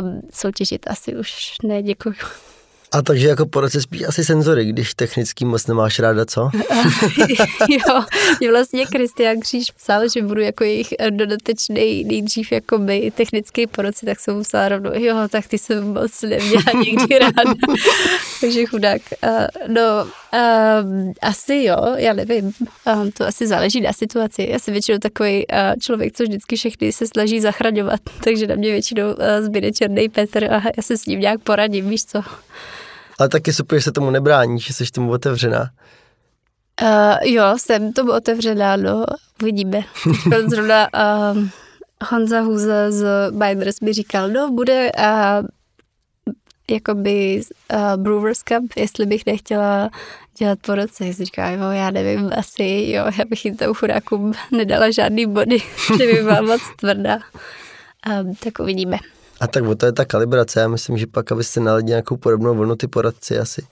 um, 0.00 0.20
soutěžit 0.32 0.90
asi 0.90 1.16
už 1.16 1.56
ne, 1.62 1.82
děkuji. 1.82 2.14
A 2.92 3.02
takže 3.02 3.28
jako 3.28 3.46
po 3.46 3.60
roce 3.60 3.82
spíš 3.82 4.02
asi 4.02 4.24
senzory, 4.24 4.64
když 4.64 4.94
technický 4.94 5.44
moc 5.44 5.66
nemáš 5.66 5.98
ráda, 5.98 6.26
co? 6.26 6.40
jo, 7.68 8.04
mě 8.40 8.50
vlastně 8.50 8.86
Kristian 8.86 9.40
Kříž 9.40 9.70
psal, 9.70 10.08
že 10.08 10.22
budu 10.22 10.40
jako 10.40 10.64
jejich 10.64 10.94
dodatečný 11.10 12.04
nejdřív 12.04 12.52
jako 12.52 12.78
by 12.78 13.12
technický 13.16 13.66
poroci, 13.66 14.06
tak 14.06 14.20
jsem 14.20 14.36
musela 14.36 14.68
rovnou, 14.68 14.90
jo, 14.94 15.16
tak 15.28 15.46
ty 15.46 15.58
jsem 15.58 15.92
moc 15.92 16.22
neměla 16.22 16.82
nikdy 16.84 17.18
ráda. 17.18 17.54
takže 18.40 18.66
chudák. 18.66 19.02
No, 19.68 19.82
um, 20.36 21.12
asi 21.22 21.54
jo, 21.64 21.94
já 21.96 22.12
nevím, 22.12 22.52
um, 22.96 23.10
to 23.10 23.26
asi 23.26 23.46
záleží 23.46 23.80
na 23.80 23.92
situaci. 23.92 24.46
Já 24.50 24.58
jsem 24.58 24.72
většinou 24.72 24.98
takový 24.98 25.46
uh, 25.46 25.58
člověk, 25.80 26.12
co 26.16 26.22
vždycky 26.22 26.56
všechny 26.56 26.92
se 26.92 27.06
snaží 27.06 27.40
zachraňovat, 27.40 28.00
takže 28.24 28.46
na 28.46 28.54
mě 28.54 28.70
většinou 28.70 29.06
uh, 29.06 29.14
zbyde 29.40 29.72
černý 29.72 30.08
Petr 30.08 30.44
a 30.44 30.62
já 30.76 30.82
se 30.82 30.96
s 30.96 31.06
ním 31.06 31.20
nějak 31.20 31.40
poradím, 31.40 31.88
víš 31.88 32.04
co. 32.04 32.22
Ale 33.18 33.28
taky 33.28 33.52
super, 33.52 33.78
že 33.78 33.82
se 33.82 33.92
tomu 33.92 34.10
nebrání, 34.10 34.60
že 34.60 34.74
jsi 34.74 34.84
tomu 34.84 35.10
otevřená. 35.10 35.70
Uh, 36.82 37.16
jo, 37.22 37.44
jsem 37.56 37.92
tomu 37.92 38.12
otevřená, 38.12 38.76
no, 38.76 39.04
uvidíme. 39.42 39.80
Zrovna 40.46 40.88
uh, 40.94 41.48
Honza 42.10 42.40
Huza 42.40 42.90
z 42.90 43.06
Binders 43.30 43.80
mi 43.80 43.92
říkal, 43.92 44.28
no, 44.28 44.50
bude 44.50 44.92
uh, 44.92 45.46
jakoby 46.70 47.42
uh, 47.72 48.02
Brewers 48.02 48.42
Cup, 48.42 48.64
jestli 48.76 49.06
bych 49.06 49.26
nechtěla 49.26 49.90
dělat 50.38 50.58
po 50.66 50.74
roce. 50.74 51.04
Jsi 51.04 51.24
říká, 51.24 51.50
jo, 51.50 51.70
já 51.70 51.90
nevím, 51.90 52.30
asi 52.36 52.86
jo, 52.88 53.04
já 53.18 53.24
bych 53.24 53.44
jim 53.44 53.56
tam 53.56 53.74
chudákům 53.74 54.32
nedala 54.50 54.90
žádný 54.90 55.26
body, 55.26 55.58
že 55.98 56.06
by 56.06 56.22
byla 56.22 56.40
moc 56.40 56.60
tvrdá. 56.80 57.18
Um, 58.20 58.34
tak 58.34 58.58
uvidíme. 58.58 58.98
A 59.40 59.46
tak 59.46 59.64
to 59.78 59.86
je 59.86 59.92
ta 59.92 60.04
kalibrace, 60.04 60.60
já 60.60 60.68
myslím, 60.68 60.98
že 60.98 61.06
pak, 61.06 61.32
abyste 61.32 61.60
naladili 61.60 61.88
nějakou 61.88 62.16
podobnou 62.16 62.54
vlnu 62.54 62.76
ty 62.76 62.88
poradci 62.88 63.38
asi. 63.38 63.66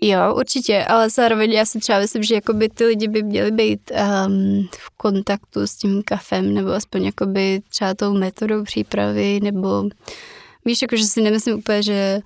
Jo, 0.00 0.34
určitě, 0.34 0.84
ale 0.84 1.10
zároveň 1.10 1.52
já 1.52 1.64
si 1.64 1.78
třeba 1.78 1.98
myslím, 1.98 2.22
že 2.22 2.34
jakoby 2.34 2.68
ty 2.68 2.84
lidi 2.84 3.08
by 3.08 3.22
měli 3.22 3.50
být 3.50 3.90
um, 3.90 4.68
v 4.78 4.90
kontaktu 4.96 5.66
s 5.66 5.76
tím 5.76 6.02
kafem, 6.02 6.54
nebo 6.54 6.70
aspoň 6.70 7.04
jakoby 7.04 7.60
třeba 7.68 7.94
tou 7.94 8.14
metodou 8.14 8.64
přípravy, 8.64 9.40
nebo 9.42 9.88
víš, 10.64 10.82
jako, 10.82 10.96
že 10.96 11.04
si 11.04 11.22
nemyslím 11.22 11.58
úplně, 11.58 11.82
že 11.82 12.20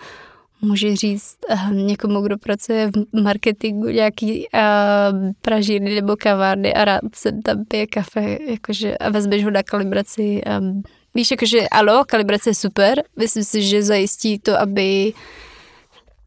může 0.60 0.96
říct 0.96 1.36
um, 1.70 1.86
někomu, 1.86 2.20
kdo 2.20 2.38
pracuje 2.38 2.90
v 2.90 3.22
marketingu 3.22 3.88
nějaký 3.88 4.46
uh, 4.54 5.32
pražírny 5.40 5.94
nebo 5.94 6.16
kavárny 6.16 6.74
a 6.74 6.84
rád 6.84 7.00
se 7.14 7.32
tam 7.44 7.64
pije 7.64 7.86
kafe, 7.86 8.38
jakože 8.50 8.98
a 8.98 9.10
vezmeš 9.10 9.44
ho 9.44 9.50
na 9.50 9.62
kalibraci 9.62 10.42
um, 10.60 10.82
Víš, 11.14 11.30
jakože 11.30 11.68
ano, 11.68 12.02
kalibrace 12.06 12.50
je 12.50 12.54
super, 12.54 13.02
myslím 13.16 13.44
si, 13.44 13.62
že 13.62 13.82
zajistí 13.82 14.38
to, 14.38 14.60
aby 14.60 15.12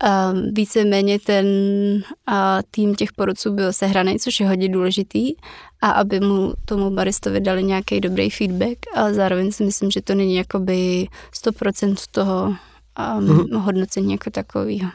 um, 0.03 0.53
víceméně 0.53 1.19
ten 1.19 1.45
uh, 1.45 2.35
tým 2.71 2.95
těch 2.95 3.13
porodců 3.13 3.53
byl 3.53 3.73
sehraný, 3.73 4.19
což 4.19 4.39
je 4.39 4.47
hodně 4.47 4.69
důležitý 4.69 5.35
a 5.81 5.91
aby 5.91 6.19
mu 6.19 6.53
tomu 6.65 6.89
baristovi 6.89 7.39
dali 7.39 7.63
nějaký 7.63 8.01
dobrý 8.01 8.29
feedback, 8.29 8.77
ale 8.95 9.13
zároveň 9.13 9.51
si 9.51 9.63
myslím, 9.63 9.91
že 9.91 10.01
to 10.01 10.15
není 10.15 10.35
jakoby 10.35 11.07
100% 11.45 11.95
toho 12.11 12.45
um, 12.45 12.55
mm-hmm. 12.97 13.57
hodnocení 13.57 14.11
jako 14.11 14.29
takového. 14.29 14.89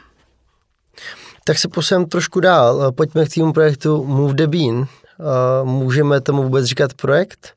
Tak 1.43 1.57
se 1.57 1.67
posuneme 1.67 2.05
trošku 2.05 2.39
dál. 2.39 2.91
Pojďme 2.91 3.25
k 3.25 3.29
týmu 3.29 3.53
projektu 3.53 4.03
Move 4.03 4.33
the 4.33 4.47
Bean. 4.47 4.77
Uh, 4.77 4.85
můžeme 5.63 6.21
tomu 6.21 6.43
vůbec 6.43 6.65
říkat 6.65 6.93
projekt? 6.93 7.53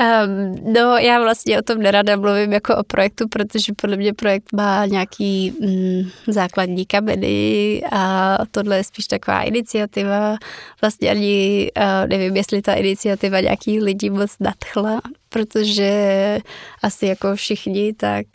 Um, 0.00 0.72
no, 0.72 0.96
já 0.96 1.20
vlastně 1.20 1.58
o 1.58 1.62
tom 1.62 1.78
nerada 1.78 2.16
mluvím 2.16 2.52
jako 2.52 2.76
o 2.76 2.82
projektu, 2.84 3.28
protože 3.28 3.72
podle 3.72 3.96
mě 3.96 4.14
projekt 4.14 4.52
má 4.52 4.86
nějaký 4.86 5.50
mm, 5.60 6.10
základní 6.26 6.86
kameny 6.86 7.82
a 7.92 8.38
tohle 8.50 8.76
je 8.76 8.84
spíš 8.84 9.06
taková 9.06 9.42
iniciativa. 9.42 10.36
Vlastně 10.80 11.10
ani 11.10 11.70
uh, 11.76 12.08
nevím, 12.08 12.36
jestli 12.36 12.62
ta 12.62 12.74
iniciativa 12.74 13.40
nějakých 13.40 13.82
lidí 13.82 14.10
moc 14.10 14.38
nadchla, 14.40 15.00
protože 15.36 16.38
asi 16.82 17.06
jako 17.06 17.36
všichni, 17.36 17.92
tak 17.92 18.26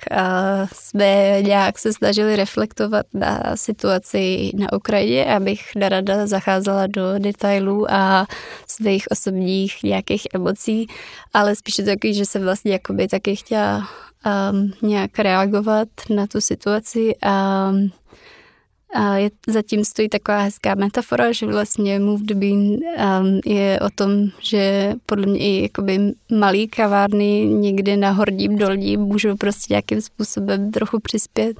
jsme 0.73 1.41
nějak 1.41 1.79
se 1.79 1.93
snažili 1.93 2.35
reflektovat 2.35 3.05
na 3.13 3.55
situaci 3.55 4.51
na 4.55 4.73
Ukrajině, 4.73 5.25
abych 5.35 5.75
nerada 5.75 6.27
zacházela 6.27 6.87
do 6.87 7.03
detailů 7.17 7.91
a 7.91 8.25
svých 8.67 9.03
osobních 9.11 9.83
nějakých 9.83 10.27
emocí, 10.33 10.87
ale 11.33 11.55
spíše 11.55 11.83
taky, 11.83 12.13
že 12.13 12.25
jsem 12.25 12.43
vlastně 12.43 12.71
jakoby 12.71 13.07
taky 13.07 13.35
chtěla 13.35 13.87
um, 14.51 14.73
nějak 14.81 15.19
reagovat 15.19 15.87
na 16.09 16.27
tu 16.27 16.41
situaci 16.41 17.15
a 17.21 17.69
um, 17.69 17.91
a 18.93 19.17
je, 19.17 19.29
zatím 19.47 19.85
stojí 19.85 20.09
taková 20.09 20.39
hezká 20.39 20.75
metafora, 20.75 21.31
že 21.31 21.45
vlastně 21.45 21.99
Move 21.99 22.23
the 22.23 22.35
Bean 22.35 22.57
um, 22.57 23.41
je 23.45 23.79
o 23.79 23.89
tom, 23.95 24.27
že 24.39 24.93
podle 25.05 25.25
mě 25.25 25.39
i 25.39 25.61
jakoby 25.61 25.99
malý 26.31 26.67
kavárny 26.67 27.45
někde 27.45 27.97
na 27.97 28.11
horním 28.11 28.57
dolním 28.57 28.99
můžou 28.99 29.35
prostě 29.37 29.73
nějakým 29.73 30.01
způsobem 30.01 30.71
trochu 30.71 30.99
přispět. 30.99 31.57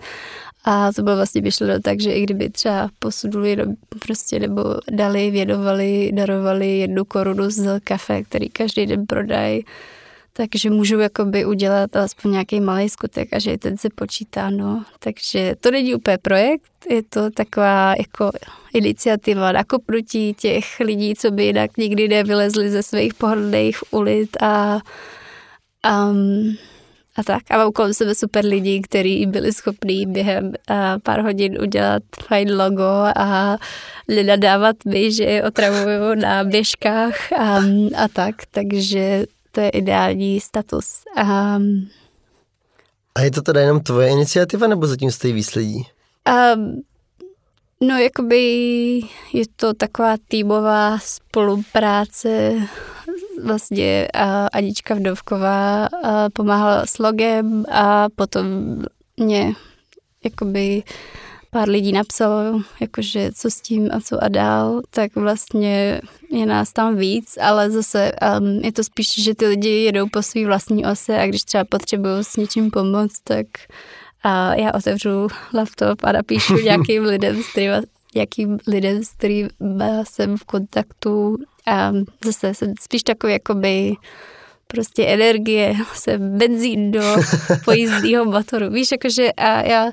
A 0.66 0.94
to 0.94 1.04
bylo 1.04 1.16
vlastně 1.16 1.42
myšleno 1.42 1.80
tak, 1.80 2.02
že 2.02 2.12
i 2.12 2.24
kdyby 2.24 2.50
třeba 2.50 2.90
posunuli 3.00 3.58
prostě 4.00 4.40
nebo 4.40 4.64
dali, 4.92 5.32
věnovali, 5.32 6.12
darovali 6.14 6.78
jednu 6.78 7.06
korunu 7.06 7.50
z 7.50 7.80
kafe, 7.84 8.24
který 8.24 8.50
každý 8.50 8.86
den 8.86 9.06
prodají, 9.06 9.66
takže 10.34 10.70
můžu 10.70 11.00
jakoby 11.00 11.46
udělat 11.46 11.96
aspoň 11.96 12.32
nějaký 12.32 12.60
malý 12.60 12.90
skutek 12.90 13.34
a 13.34 13.40
že 13.40 13.58
ten 13.58 13.78
se 13.78 13.90
počítá, 13.96 14.50
no. 14.50 14.84
Takže 15.00 15.56
to 15.60 15.72
není 15.72 15.96
úplně 15.96 16.18
projekt, 16.18 16.72
je 16.90 17.04
to 17.04 17.30
taková 17.30 17.96
jako 17.98 18.32
iniciativa 18.74 19.52
nakopnutí 19.52 20.34
těch 20.34 20.80
lidí, 20.80 21.16
co 21.16 21.32
by 21.32 21.46
jinak 21.46 21.78
nikdy 21.78 22.08
nevylezli 22.08 22.70
ze 22.70 22.84
svých 22.84 23.14
pohodlných 23.14 23.94
ulic 23.94 24.30
a 24.42 24.80
Um, 25.90 26.58
a 27.18 27.24
tak. 27.24 27.42
A 27.50 27.58
mám 27.58 27.72
kolem 27.72 27.94
sebe 27.94 28.16
super 28.16 28.46
lidi, 28.46 28.82
kteří 28.82 29.26
byli 29.26 29.54
schopní 29.54 30.06
během 30.06 30.46
uh, 30.46 30.76
pár 31.04 31.22
hodin 31.22 31.62
udělat 31.62 32.04
fajn 32.28 32.58
logo 32.58 33.12
a 33.16 33.58
nenadávat 34.08 34.76
mi, 34.86 35.12
že 35.12 35.44
otravuju 35.44 36.16
na 36.16 36.44
běžkách 36.44 37.16
um, 37.32 37.90
a 37.98 38.08
tak. 38.08 38.36
Takže 38.52 39.26
to 39.52 39.62
je 39.62 39.70
ideální 39.70 40.40
status. 40.40 41.04
Um, 41.24 41.90
a 43.16 43.22
je 43.22 43.32
to 43.32 43.42
teda 43.42 43.62
jenom 43.62 43.80
tvoje 43.80 44.10
iniciativa, 44.10 44.68
nebo 44.68 44.88
zatím 44.88 45.12
stojí 45.12 45.34
víc 45.34 45.56
lidí? 45.56 45.88
Um, 46.56 46.82
no, 47.82 47.98
jakoby 47.98 48.42
je 49.34 49.46
to 49.56 49.74
taková 49.74 50.16
týmová 50.28 51.00
spolupráce. 51.00 52.54
Vlastně 53.44 54.08
uh, 54.16 54.48
Anička 54.54 54.96
Vdovková 54.96 55.90
uh, 55.94 56.10
pomáhala 56.34 56.86
s 56.86 57.00
logem 57.00 57.66
a 57.72 58.10
potom 58.10 58.46
mě 59.18 59.54
jakoby 60.24 60.84
pár 61.52 61.70
lidí 61.70 61.92
napsalo, 61.92 62.62
jakože 62.80 63.32
co 63.32 63.52
s 63.52 63.62
tím 63.62 63.90
a 63.92 64.00
co 64.00 64.24
a 64.24 64.28
dál, 64.28 64.82
tak 64.90 65.16
vlastně 65.16 66.02
je 66.32 66.46
nás 66.46 66.74
tam 66.74 66.96
víc, 66.96 67.38
ale 67.42 67.72
zase 67.72 68.12
um, 68.40 68.60
je 68.64 68.72
to 68.72 68.84
spíš, 68.84 69.24
že 69.24 69.36
ty 69.36 69.48
lidi 69.48 69.70
jedou 69.70 70.10
po 70.10 70.22
svý 70.22 70.46
vlastní 70.46 70.86
ose 70.86 71.20
a 71.20 71.28
když 71.28 71.44
třeba 71.44 71.64
potřebují 71.66 72.24
s 72.24 72.36
něčím 72.36 72.72
pomoct, 72.72 73.20
tak 73.24 73.46
a 74.24 74.56
já 74.56 74.74
otevřu 74.74 75.28
laptop 75.54 76.04
a 76.04 76.12
napíšu 76.12 76.54
nějakým 76.64 77.04
lidem, 77.04 77.44
s 77.44 77.48
kterým, 77.48 77.72
nějakým 78.16 78.58
lidem, 78.68 79.04
s 79.04 79.10
kterým 79.10 79.50
jsem 80.04 80.38
v 80.38 80.44
kontaktu 80.44 81.38
a 81.66 81.94
zase 82.26 82.54
jsem 82.54 82.74
spíš 82.82 83.04
takový 83.04 83.34
jakoby 83.34 83.96
prostě 84.68 85.06
energie, 85.06 85.76
se 85.94 86.18
benzín 86.18 86.92
do 86.92 87.02
pojízdního 87.66 88.26
motoru. 88.26 88.70
Víš, 88.70 88.92
jakože 88.92 89.32
a 89.32 89.62
já 89.62 89.92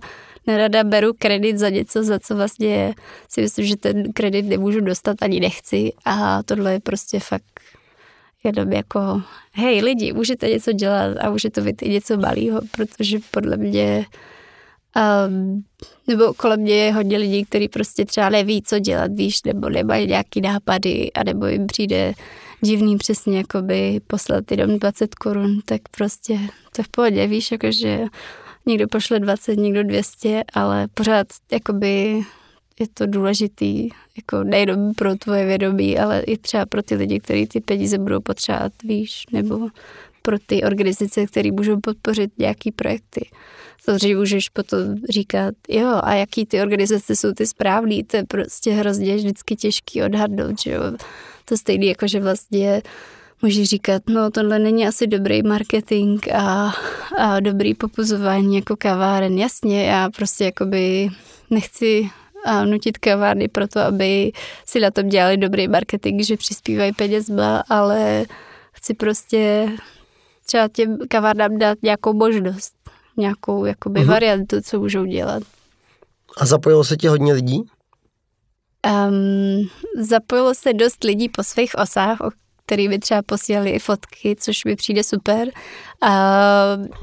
nerada 0.48 0.84
beru 0.84 1.12
kredit 1.18 1.58
za 1.58 1.68
něco, 1.68 2.02
za 2.02 2.18
co 2.18 2.36
vlastně 2.36 2.94
si 3.28 3.40
myslím, 3.40 3.66
že 3.66 3.76
ten 3.76 4.12
kredit 4.12 4.46
nemůžu 4.46 4.80
dostat 4.80 5.16
ani 5.20 5.40
nechci. 5.40 5.92
A 6.04 6.42
tohle 6.42 6.72
je 6.72 6.80
prostě 6.80 7.20
fakt 7.20 7.60
jenom 8.44 8.72
jako, 8.72 9.22
hej 9.52 9.80
lidi, 9.80 10.12
můžete 10.12 10.48
něco 10.48 10.72
dělat 10.72 11.16
a 11.20 11.30
může 11.30 11.50
to 11.50 11.60
být 11.60 11.82
i 11.82 11.88
něco 11.88 12.16
malého, 12.16 12.60
protože 12.70 13.18
podle 13.30 13.56
mě 13.56 14.06
um, 15.28 15.64
nebo 16.06 16.34
kolem 16.34 16.60
mě 16.60 16.74
je 16.74 16.92
hodně 16.92 17.18
lidí, 17.18 17.44
kteří 17.44 17.68
prostě 17.68 18.04
třeba 18.04 18.28
neví, 18.28 18.62
co 18.62 18.78
dělat, 18.78 19.10
víš, 19.14 19.42
nebo 19.42 19.68
nemají 19.68 20.06
nějaký 20.06 20.40
nápady, 20.40 21.12
a 21.12 21.24
nebo 21.24 21.46
jim 21.46 21.66
přijde 21.66 22.12
divný 22.60 22.96
přesně 22.96 23.38
jakoby 23.38 24.00
poslat 24.06 24.50
jenom 24.50 24.78
20 24.78 25.14
korun, 25.14 25.60
tak 25.64 25.80
prostě 25.90 26.38
to 26.76 26.82
v 26.82 26.88
pohodě, 26.88 27.26
víš, 27.26 27.52
jakože 27.52 28.00
někdo 28.68 28.88
pošle 28.88 29.20
20, 29.20 29.56
někdo 29.56 29.82
200, 29.82 30.42
ale 30.54 30.88
pořád 30.94 31.26
jakoby 31.52 32.22
je 32.80 32.86
to 32.94 33.06
důležitý, 33.06 33.88
jako 34.16 34.44
nejenom 34.44 34.94
pro 34.94 35.16
tvoje 35.16 35.46
vědomí, 35.46 35.98
ale 35.98 36.20
i 36.20 36.36
třeba 36.36 36.66
pro 36.66 36.82
ty 36.82 36.94
lidi, 36.94 37.20
kteří 37.20 37.46
ty 37.46 37.60
peníze 37.60 37.98
budou 37.98 38.20
potřebovat, 38.20 38.72
víš, 38.84 39.24
nebo 39.32 39.68
pro 40.22 40.38
ty 40.46 40.62
organizace, 40.62 41.26
které 41.26 41.52
můžou 41.52 41.80
podpořit 41.80 42.30
nějaký 42.38 42.72
projekty. 42.72 43.28
Samozřejmě 43.80 44.16
můžeš 44.16 44.48
potom 44.48 44.78
říkat, 45.10 45.54
jo, 45.68 46.00
a 46.02 46.14
jaký 46.14 46.46
ty 46.46 46.60
organizace 46.60 47.16
jsou 47.16 47.32
ty 47.32 47.46
správný, 47.46 48.04
to 48.04 48.16
je 48.16 48.24
prostě 48.24 48.72
hrozně 48.72 49.16
vždycky 49.16 49.56
těžký 49.56 50.02
odhadnout, 50.02 50.60
že 50.60 50.70
jo. 50.70 50.82
To 51.44 51.56
stejný 51.56 51.86
jako, 51.86 52.06
že 52.06 52.20
vlastně 52.20 52.82
můžeš 53.42 53.68
říkat, 53.68 54.02
no 54.08 54.30
tohle 54.30 54.58
není 54.58 54.86
asi 54.86 55.06
dobrý 55.06 55.42
marketing 55.42 56.28
a, 56.34 56.72
a 57.18 57.40
dobrý 57.40 57.74
popuzování 57.74 58.56
jako 58.56 58.76
kaváren. 58.76 59.38
Jasně, 59.38 59.84
já 59.84 60.10
prostě 60.10 60.44
jakoby 60.44 61.08
nechci 61.50 62.10
a 62.44 62.64
nutit 62.64 62.98
kavárny 62.98 63.48
pro 63.48 63.68
to, 63.68 63.80
aby 63.80 64.32
si 64.66 64.80
na 64.80 64.90
tom 64.90 65.08
dělali 65.08 65.36
dobrý 65.36 65.68
marketing, 65.68 66.22
že 66.22 66.36
přispívají 66.36 66.92
penězma, 66.92 67.62
ale 67.68 68.24
chci 68.72 68.94
prostě 68.94 69.68
třeba 70.46 70.68
těm 70.68 70.98
kavárnám 71.08 71.58
dát 71.58 71.78
nějakou 71.82 72.12
možnost, 72.12 72.72
nějakou 73.16 73.64
jakoby 73.64 74.00
uh-huh. 74.00 74.06
variantu, 74.06 74.56
co 74.60 74.80
můžou 74.80 75.04
dělat. 75.04 75.42
A 76.36 76.46
zapojilo 76.46 76.84
se 76.84 76.96
ti 76.96 77.06
hodně 77.06 77.32
lidí? 77.32 77.62
Um, 78.86 79.68
zapojilo 80.00 80.54
se 80.54 80.72
dost 80.72 81.04
lidí 81.04 81.28
po 81.28 81.42
svých 81.42 81.74
osách, 81.74 82.20
o 82.20 82.30
který 82.68 82.88
by 82.88 82.98
třeba 82.98 83.22
posílali 83.22 83.70
i 83.70 83.78
fotky, 83.78 84.36
což 84.38 84.64
mi 84.64 84.76
přijde 84.76 85.04
super. 85.04 85.48
A 86.00 86.12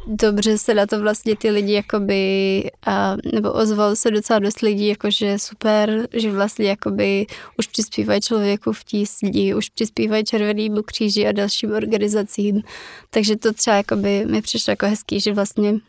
dobře 0.07 0.57
se 0.57 0.73
na 0.73 0.85
to 0.85 0.99
vlastně 0.99 1.35
ty 1.35 1.49
lidi 1.49 1.73
jakoby, 1.73 2.63
a, 2.85 3.15
nebo 3.33 3.51
ozval 3.51 3.95
se 3.95 4.11
docela 4.11 4.39
dost 4.39 4.61
lidí, 4.61 4.87
jakože 4.87 5.39
super, 5.39 6.07
že 6.13 6.31
vlastně 6.31 6.65
jakoby 6.65 7.25
už 7.57 7.67
přispívají 7.67 8.21
člověku 8.21 8.73
v 8.73 8.83
tísni, 8.83 9.55
už 9.55 9.69
přispívají 9.69 10.23
Červenýmu 10.23 10.83
kříži 10.83 11.27
a 11.27 11.31
dalším 11.31 11.71
organizacím. 11.71 12.61
Takže 13.09 13.35
to 13.35 13.53
třeba 13.53 13.75
jakoby 13.75 14.25
mi 14.25 14.41
přišlo 14.41 14.71
jako 14.71 14.85
hezký, 14.85 15.19
že 15.19 15.33
vlastně 15.33 15.79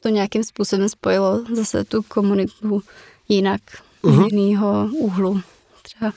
to 0.00 0.08
nějakým 0.08 0.44
způsobem 0.44 0.88
spojilo 0.88 1.44
zase 1.52 1.84
tu 1.84 2.02
komunitu 2.02 2.82
jinak, 3.28 3.60
uh-huh. 4.02 4.28
z 4.28 4.32
jiného 4.32 4.88
úhlu 4.98 5.40
třeba. 5.82 6.12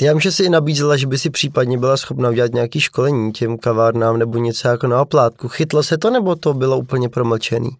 Já 0.00 0.12
vím, 0.12 0.20
že 0.20 0.32
si 0.32 0.44
i 0.44 0.48
nabízela, 0.48 0.96
že 0.96 1.06
by 1.06 1.18
si 1.18 1.30
případně 1.30 1.78
byla 1.78 1.96
schopna 1.96 2.30
udělat 2.30 2.52
nějaký 2.52 2.80
školení 2.80 3.32
těm 3.32 3.58
kavárnám 3.58 4.18
nebo 4.18 4.38
něco 4.38 4.68
jako 4.68 4.86
na 4.86 5.02
oplátku. 5.02 5.48
Chytlo 5.48 5.82
se 5.82 5.98
to 5.98 6.10
nebo 6.10 6.36
to 6.36 6.54
bylo 6.54 6.78
úplně 6.78 7.08
promlčený? 7.08 7.70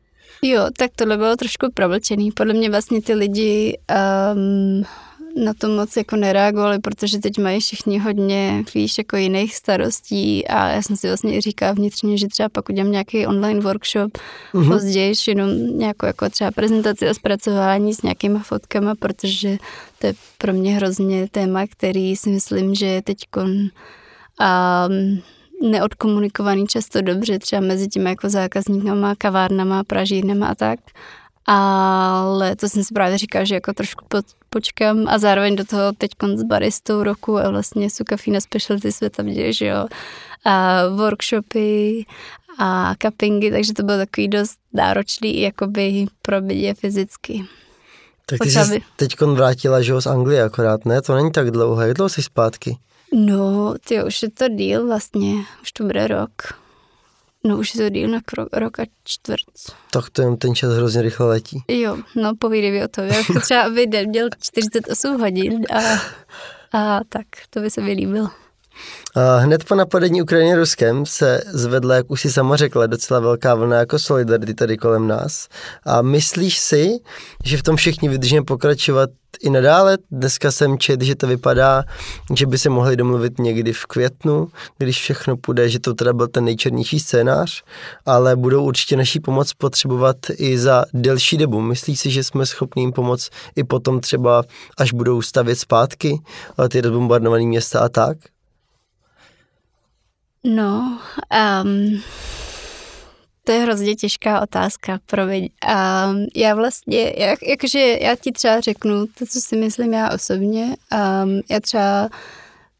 Jo, 0.42 0.66
tak 0.76 0.90
tohle 0.96 1.16
bylo 1.16 1.36
trošku 1.36 1.66
promlčený. 1.74 2.32
Podle 2.32 2.54
mě 2.54 2.70
vlastně 2.70 3.02
ty 3.02 3.14
lidi 3.14 3.78
um, 4.34 4.84
na 5.36 5.54
to 5.54 5.68
moc 5.68 5.96
jako 5.96 6.16
nereagovali, 6.16 6.78
protože 6.78 7.18
teď 7.18 7.38
mají 7.38 7.60
všichni 7.60 7.98
hodně, 7.98 8.64
víš, 8.74 8.98
jako 8.98 9.16
jiných 9.16 9.56
starostí 9.56 10.46
a 10.46 10.68
já 10.68 10.82
jsem 10.82 10.96
si 10.96 11.06
vlastně 11.06 11.40
říkala 11.40 11.72
vnitřně, 11.72 12.18
že 12.18 12.28
třeba 12.28 12.48
pak 12.48 12.68
udělám 12.68 12.92
nějaký 12.92 13.26
online 13.26 13.60
workshop 13.60 14.18
mm-hmm. 14.52 14.72
později, 14.72 15.14
jenom 15.28 15.78
nějakou 15.78 16.06
jako 16.06 16.28
třeba 16.28 16.50
prezentaci 16.50 17.08
a 17.08 17.14
zpracování 17.14 17.94
s 17.94 18.02
nějakýma 18.02 18.38
fotkama, 18.38 18.94
protože 18.94 19.58
to 19.98 20.06
je 20.06 20.14
pro 20.38 20.52
mě 20.52 20.76
hrozně 20.76 21.28
téma, 21.28 21.66
který 21.66 22.16
si 22.16 22.30
myslím, 22.30 22.74
že 22.74 22.86
je 22.86 23.02
teď 23.02 23.18
um, 23.36 23.70
neodkomunikovaný 25.70 26.66
často 26.66 27.00
dobře, 27.02 27.38
třeba 27.38 27.60
mezi 27.60 27.88
těmi 27.88 28.10
jako 28.10 28.28
zákazníkama, 28.28 29.14
kavárnama, 29.18 29.84
pražírnama 29.84 30.46
a 30.46 30.54
tak 30.54 30.80
ale 31.52 32.56
to 32.56 32.68
jsem 32.68 32.84
si 32.84 32.94
právě 32.94 33.18
říkala, 33.18 33.44
že 33.44 33.54
jako 33.54 33.72
trošku 33.72 34.04
počkám 34.50 35.08
a 35.08 35.18
zároveň 35.18 35.56
do 35.56 35.64
toho 35.64 35.92
teď 35.98 36.10
s 36.34 36.42
baristou 36.42 37.02
roku 37.02 37.38
a 37.38 37.50
vlastně 37.50 37.90
su 37.90 38.04
kafína 38.04 38.40
specialty 38.40 38.92
světa 38.92 39.22
mě, 39.22 39.52
že 39.52 39.66
jo, 39.66 39.86
a 40.44 40.88
workshopy 40.88 42.06
a 42.58 42.94
cuppingy, 43.02 43.50
takže 43.50 43.74
to 43.74 43.82
bylo 43.82 43.98
takový 43.98 44.28
dost 44.28 44.58
náročný 44.72 45.40
jakoby 45.40 46.06
pro 46.22 46.40
mě 46.40 46.74
fyzicky. 46.74 47.44
Tak 48.26 48.38
ty 48.38 48.50
jsi 48.50 48.82
teď 48.96 49.20
vrátila, 49.20 49.82
že 49.82 49.92
jo, 49.92 50.00
z 50.00 50.06
Anglie 50.06 50.42
akorát, 50.42 50.84
ne? 50.84 51.02
To 51.02 51.14
není 51.14 51.32
tak 51.32 51.50
dlouho, 51.50 51.80
jak 51.80 51.94
dlouho 51.94 52.08
jsi 52.08 52.22
zpátky? 52.22 52.78
No, 53.14 53.74
ty 53.88 54.04
už 54.04 54.22
je 54.22 54.30
to 54.30 54.48
díl 54.48 54.86
vlastně, 54.86 55.34
už 55.62 55.72
to 55.72 55.84
bude 55.84 56.06
rok. 56.08 56.30
No 57.44 57.58
už 57.58 57.74
je 57.74 57.82
to 57.82 57.88
díl 57.88 58.08
na 58.08 58.20
krok, 58.24 58.48
rok 58.52 58.78
a 58.78 58.84
čtvrt. 59.04 59.74
Tak 59.90 60.10
to 60.10 60.22
jen 60.22 60.36
ten 60.36 60.54
čas 60.54 60.72
hrozně 60.72 61.02
rychle 61.02 61.26
letí. 61.26 61.62
Jo, 61.68 61.98
no 62.16 62.32
povídej 62.38 62.70
mi 62.70 62.84
o 62.84 62.88
tom. 62.88 63.04
Já 63.04 63.22
třeba 63.40 63.70
by 63.70 63.86
den 63.86 64.08
měl 64.08 64.28
48 64.40 65.20
hodin 65.20 65.66
a, 65.70 65.80
a 66.78 67.00
tak, 67.08 67.26
to 67.50 67.60
by 67.60 67.70
se 67.70 67.80
mi 67.80 67.92
líbilo. 67.92 68.30
Hned 69.38 69.64
po 69.64 69.74
napadení 69.74 70.22
Ukrajiny 70.22 70.56
Ruskem 70.56 71.06
se 71.06 71.42
zvedla, 71.46 71.94
jak 71.94 72.10
už 72.10 72.20
si 72.20 72.32
sama 72.32 72.56
řekla, 72.56 72.86
docela 72.86 73.20
velká 73.20 73.54
vlna 73.54 73.76
jako 73.76 73.98
solidarity 73.98 74.54
tady 74.54 74.76
kolem 74.76 75.08
nás. 75.08 75.48
A 75.84 76.02
myslíš 76.02 76.58
si, 76.58 76.90
že 77.44 77.56
v 77.56 77.62
tom 77.62 77.76
všichni 77.76 78.08
vydržíme 78.08 78.44
pokračovat 78.44 79.10
i 79.40 79.50
nadále? 79.50 79.98
Dneska 80.10 80.50
jsem 80.50 80.78
čet, 80.78 81.02
že 81.02 81.14
to 81.14 81.26
vypadá, 81.26 81.84
že 82.34 82.46
by 82.46 82.58
se 82.58 82.68
mohli 82.68 82.96
domluvit 82.96 83.38
někdy 83.38 83.72
v 83.72 83.86
květnu, 83.86 84.48
když 84.78 85.00
všechno 85.00 85.36
půjde, 85.36 85.68
že 85.68 85.80
to 85.80 85.94
teda 85.94 86.12
byl 86.12 86.28
ten 86.28 86.44
nejčernější 86.44 87.00
scénář, 87.00 87.62
ale 88.06 88.36
budou 88.36 88.64
určitě 88.64 88.96
naší 88.96 89.20
pomoc 89.20 89.52
potřebovat 89.52 90.16
i 90.36 90.58
za 90.58 90.84
delší 90.94 91.36
dobu. 91.36 91.60
Myslíš 91.60 92.00
si, 92.00 92.10
že 92.10 92.24
jsme 92.24 92.46
schopni 92.46 92.82
jim 92.82 92.92
pomoct 92.92 93.30
i 93.56 93.64
potom 93.64 94.00
třeba, 94.00 94.42
až 94.78 94.92
budou 94.92 95.22
stavět 95.22 95.56
zpátky 95.56 96.20
ty 96.68 96.80
rozbombardované 96.80 97.44
města 97.44 97.80
a 97.80 97.88
tak? 97.88 98.18
No, 100.44 100.98
um, 101.62 102.02
to 103.44 103.52
je 103.52 103.58
hrozně 103.58 103.94
těžká 103.94 104.40
otázka, 104.40 104.98
promiň. 105.06 105.42
Um, 105.42 106.26
já 106.36 106.54
vlastně, 106.54 107.14
jak, 107.16 107.38
jakože 107.42 107.78
já 107.78 108.16
ti 108.16 108.32
třeba 108.32 108.60
řeknu 108.60 109.06
to, 109.06 109.26
co 109.26 109.40
si 109.40 109.56
myslím 109.56 109.92
já 109.92 110.10
osobně. 110.10 110.64
Um, 110.64 111.40
já 111.50 111.60
třeba 111.60 112.08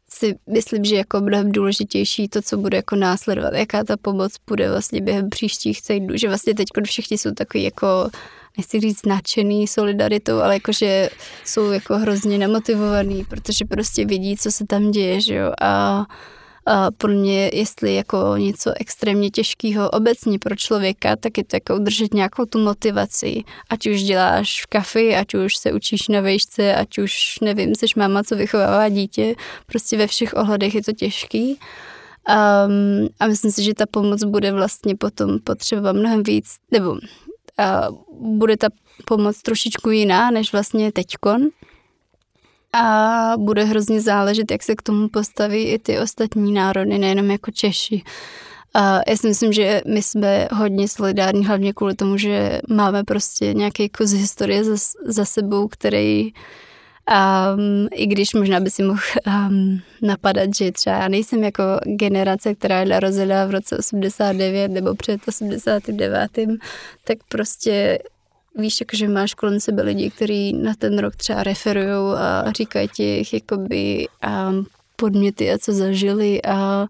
si 0.09 0.35
myslím, 0.49 0.85
že 0.85 0.95
jako 0.95 1.21
mnohem 1.21 1.51
důležitější 1.51 2.27
to, 2.27 2.41
co 2.41 2.57
bude 2.57 2.77
jako 2.77 2.95
následovat, 2.95 3.53
jaká 3.53 3.83
ta 3.83 3.97
pomoc 3.97 4.33
bude 4.47 4.71
vlastně 4.71 5.01
během 5.01 5.29
příštích 5.29 5.81
týdnů, 5.81 6.17
že 6.17 6.27
vlastně 6.27 6.53
teď 6.53 6.67
všichni 6.85 7.17
jsou 7.17 7.31
takový 7.31 7.63
jako 7.63 8.09
nechci 8.57 8.79
říct 8.79 9.05
nadšený 9.05 9.67
solidaritou, 9.67 10.37
ale 10.39 10.53
jakože 10.53 11.09
jsou 11.45 11.71
jako 11.71 11.97
hrozně 11.97 12.37
nemotivovaný, 12.37 13.25
protože 13.25 13.65
prostě 13.65 14.05
vidí, 14.05 14.37
co 14.37 14.51
se 14.51 14.65
tam 14.65 14.91
děje, 14.91 15.21
že 15.21 15.35
jo, 15.35 15.51
a 15.61 16.05
a 16.65 16.91
pro 16.91 17.11
mě, 17.11 17.49
jestli 17.53 17.95
jako 17.95 18.33
něco 18.37 18.73
extrémně 18.79 19.29
těžkého 19.29 19.89
obecně 19.89 20.39
pro 20.39 20.55
člověka, 20.55 21.15
tak 21.15 21.37
je 21.37 21.43
to 21.43 21.55
jako 21.55 21.75
udržet 21.75 22.13
nějakou 22.13 22.45
tu 22.45 22.59
motivaci. 22.59 23.43
Ať 23.69 23.87
už 23.87 24.03
děláš 24.03 24.63
v 24.63 24.67
kafi, 24.67 25.15
ať 25.15 25.33
už 25.33 25.55
se 25.55 25.73
učíš 25.73 26.07
na 26.07 26.21
vejšce, 26.21 26.75
ať 26.75 26.97
už, 26.97 27.39
nevím, 27.41 27.75
seš 27.75 27.95
máma, 27.95 28.23
co 28.23 28.35
vychovává 28.35 28.89
dítě, 28.89 29.35
prostě 29.65 29.97
ve 29.97 30.07
všech 30.07 30.33
ohledech 30.33 30.75
je 30.75 30.83
to 30.83 30.91
těžký. 30.91 31.59
Um, 32.29 33.07
a 33.19 33.27
myslím 33.27 33.51
si, 33.51 33.63
že 33.63 33.73
ta 33.73 33.85
pomoc 33.91 34.23
bude 34.23 34.51
vlastně 34.51 34.95
potom 34.95 35.39
potřeba 35.39 35.91
mnohem 35.91 36.23
víc, 36.23 36.55
nebo 36.71 36.91
uh, 36.91 36.99
bude 38.37 38.57
ta 38.57 38.67
pomoc 39.05 39.41
trošičku 39.41 39.89
jiná, 39.89 40.31
než 40.31 40.51
vlastně 40.51 40.91
teďkon 40.91 41.47
a 42.73 43.33
bude 43.37 43.63
hrozně 43.63 44.01
záležet, 44.01 44.51
jak 44.51 44.63
se 44.63 44.75
k 44.75 44.81
tomu 44.81 45.09
postaví 45.09 45.63
i 45.63 45.79
ty 45.79 45.99
ostatní 45.99 46.51
národy, 46.51 46.97
nejenom 46.97 47.31
jako 47.31 47.51
Češi. 47.51 48.03
A 48.73 48.99
já 49.07 49.17
si 49.17 49.27
myslím, 49.27 49.53
že 49.53 49.81
my 49.87 50.01
jsme 50.01 50.47
hodně 50.51 50.87
solidární, 50.87 51.45
hlavně 51.45 51.73
kvůli 51.73 51.95
tomu, 51.95 52.17
že 52.17 52.61
máme 52.69 53.03
prostě 53.03 53.53
nějaký 53.53 53.89
kus 53.89 54.11
historie 54.11 54.63
za, 54.63 54.75
za 55.05 55.25
sebou, 55.25 55.67
který 55.67 56.31
um, 57.11 57.87
i 57.91 58.07
když 58.07 58.33
možná 58.33 58.59
by 58.59 58.71
si 58.71 58.83
mohl 58.83 58.99
um, 59.27 59.81
napadat, 60.01 60.55
že 60.55 60.71
třeba 60.71 60.95
já 60.95 61.07
nejsem 61.07 61.43
jako 61.43 61.63
generace, 61.83 62.55
která 62.55 62.79
je 62.79 62.85
narozila 62.85 63.45
v 63.45 63.51
roce 63.51 63.77
89 63.77 64.71
nebo 64.71 64.95
před 64.95 65.21
89, 65.27 66.31
tak 67.03 67.17
prostě 67.27 67.99
víš, 68.57 68.83
že 68.93 69.07
máš 69.07 69.33
kolem 69.33 69.59
sebe 69.59 69.83
lidi, 69.83 70.09
kteří 70.09 70.53
na 70.53 70.73
ten 70.73 70.99
rok 70.99 71.15
třeba 71.15 71.43
referují 71.43 72.17
a 72.17 72.51
říkají 72.51 72.87
ti 72.87 73.23
jakoby 73.33 74.07
a 74.21 74.51
podměty 74.95 75.51
a 75.51 75.57
co 75.57 75.73
zažili 75.73 76.41
a 76.41 76.87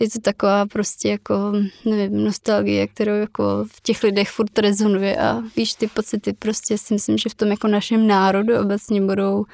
je 0.00 0.10
to 0.10 0.18
taková 0.20 0.66
prostě 0.66 1.08
jako, 1.08 1.52
nevím, 1.84 2.24
nostalgie, 2.24 2.86
kterou 2.86 3.12
jako 3.12 3.64
v 3.72 3.80
těch 3.80 4.02
lidech 4.02 4.30
furt 4.30 4.58
rezonuje 4.58 5.16
a 5.16 5.42
víš, 5.56 5.74
ty 5.74 5.86
pocity 5.86 6.32
prostě 6.32 6.78
si 6.78 6.94
myslím, 6.94 7.18
že 7.18 7.28
v 7.28 7.34
tom 7.34 7.48
jako 7.48 7.68
našem 7.68 8.06
národu 8.06 8.60
obecně 8.60 9.00
budou 9.00 9.44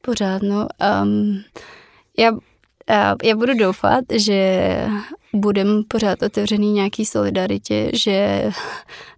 pořád, 0.00 0.42
no. 0.42 0.68
Um, 1.02 1.42
já, 2.18 2.32
já 3.24 3.36
budu 3.36 3.54
doufat, 3.54 4.04
že 4.12 4.80
budeme 5.34 5.82
pořád 5.88 6.22
otevřený 6.22 6.72
nějaký 6.72 7.04
solidaritě, 7.04 7.90
že 7.94 8.44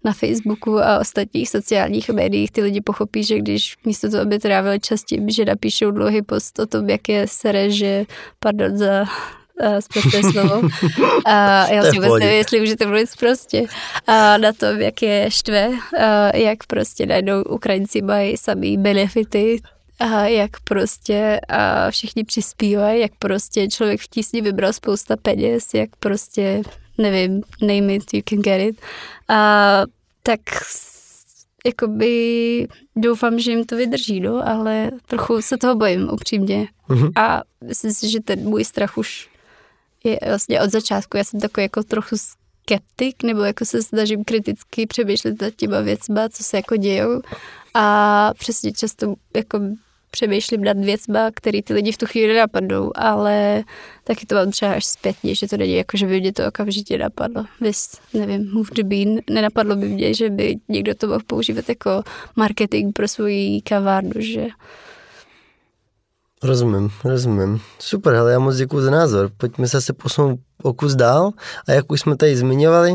na 0.04 0.12
Facebooku 0.12 0.78
a 0.78 0.98
ostatních 0.98 1.48
sociálních 1.48 2.08
médiích 2.08 2.50
ty 2.52 2.62
lidi 2.62 2.80
pochopí, 2.80 3.24
že 3.24 3.38
když 3.38 3.76
místo 3.84 4.10
toho, 4.10 4.22
aby 4.22 4.38
trávili 4.38 4.80
častěji, 4.80 5.32
že 5.32 5.44
napíšou 5.44 5.90
dlouhý 5.90 6.22
post 6.22 6.58
o 6.58 6.66
tom, 6.66 6.88
jak 6.88 7.08
je 7.08 7.26
sere, 7.28 7.70
že, 7.70 8.04
pardon 8.38 8.76
za 8.76 9.04
zprosté 9.80 10.22
slovo. 10.32 10.68
A 11.24 11.66
já 11.68 11.82
si 11.82 11.90
vůbec 11.90 12.12
nevím, 12.12 12.36
jestli 12.36 12.60
můžete 12.60 12.86
mluvit 12.86 13.08
prostě. 13.20 13.64
A 14.06 14.38
na 14.38 14.52
tom, 14.52 14.80
jak 14.80 15.02
je 15.02 15.30
štve, 15.30 15.70
a 16.00 16.36
jak 16.36 16.58
prostě 16.66 17.06
najednou 17.06 17.42
Ukrajinci 17.42 18.02
mají 18.02 18.36
samý 18.36 18.78
benefity, 18.78 19.60
a 19.98 20.26
jak 20.26 20.50
prostě 20.60 21.40
a 21.48 21.90
všichni 21.90 22.24
přispívají, 22.24 23.00
jak 23.00 23.12
prostě 23.18 23.68
člověk 23.68 24.00
v 24.00 24.08
tísni 24.08 24.40
vybral 24.40 24.72
spousta 24.72 25.16
peněz, 25.16 25.74
jak 25.74 25.96
prostě, 25.96 26.62
nevím, 26.98 27.42
name 27.60 27.94
it, 27.94 28.14
you 28.14 28.22
can 28.28 28.38
get 28.38 28.60
it. 28.68 28.80
A 29.28 29.82
tak 30.22 30.40
jakoby 31.66 32.68
doufám, 32.96 33.38
že 33.38 33.50
jim 33.50 33.64
to 33.64 33.76
vydrží, 33.76 34.20
no, 34.20 34.48
ale 34.48 34.90
trochu 35.06 35.42
se 35.42 35.56
toho 35.56 35.74
bojím, 35.74 36.08
upřímně. 36.12 36.68
Mm-hmm. 36.88 37.12
A 37.16 37.42
myslím 37.64 37.92
si, 37.92 38.10
že 38.10 38.20
ten 38.20 38.48
můj 38.48 38.64
strach 38.64 38.98
už 38.98 39.28
je 40.04 40.18
vlastně 40.26 40.60
od 40.60 40.70
začátku. 40.70 41.16
Já 41.16 41.24
jsem 41.24 41.40
takový 41.40 41.62
jako 41.64 41.82
trochu 41.82 42.16
skeptik, 42.16 43.22
nebo 43.22 43.40
jako 43.40 43.64
se 43.64 43.82
snažím 43.82 44.24
kriticky 44.24 44.86
přemýšlet 44.86 45.42
nad 45.42 45.54
těma 45.54 45.80
věcma, 45.80 46.28
co 46.28 46.44
se 46.44 46.56
jako 46.56 46.76
dějou. 46.76 47.20
A 47.74 48.30
přesně 48.38 48.72
často 48.72 49.14
jako 49.36 49.60
přemýšlím 50.10 50.64
nad 50.64 50.78
věcma, 50.78 51.30
který 51.34 51.62
ty 51.62 51.74
lidi 51.74 51.92
v 51.92 51.98
tu 51.98 52.06
chvíli 52.06 52.36
napadnou, 52.36 52.92
ale 52.94 53.64
taky 54.04 54.26
to 54.26 54.34
mám 54.34 54.50
třeba 54.50 54.72
až 54.72 54.84
zpětně, 54.84 55.34
že 55.34 55.48
to 55.48 55.56
není 55.56 55.74
jako, 55.74 55.96
že 55.96 56.06
by 56.06 56.20
mě 56.20 56.32
to 56.32 56.46
okamžitě 56.46 56.98
napadlo. 56.98 57.44
Vys, 57.60 57.90
nevím, 58.14 58.50
move 58.52 58.70
the 58.74 58.82
bean, 58.82 59.18
nenapadlo 59.30 59.76
by 59.76 59.88
mě, 59.88 60.14
že 60.14 60.30
by 60.30 60.56
někdo 60.68 60.94
to 60.94 61.06
mohl 61.06 61.22
používat 61.26 61.68
jako 61.68 62.02
marketing 62.36 62.94
pro 62.94 63.08
svoji 63.08 63.60
kavárnu, 63.62 64.12
že 64.16 64.46
Rozumím, 66.42 66.90
rozumím. 67.04 67.60
Super, 67.78 68.14
ale 68.14 68.32
já 68.32 68.38
moc 68.38 68.56
děkuji 68.56 68.80
za 68.80 68.90
názor. 68.90 69.30
Pojďme 69.36 69.68
se 69.68 69.92
posunout 69.92 70.40
o 70.62 70.74
kus 70.74 70.94
dál. 70.94 71.30
A 71.68 71.72
jak 71.72 71.92
už 71.92 72.00
jsme 72.00 72.16
tady 72.16 72.36
zmiňovali, 72.36 72.94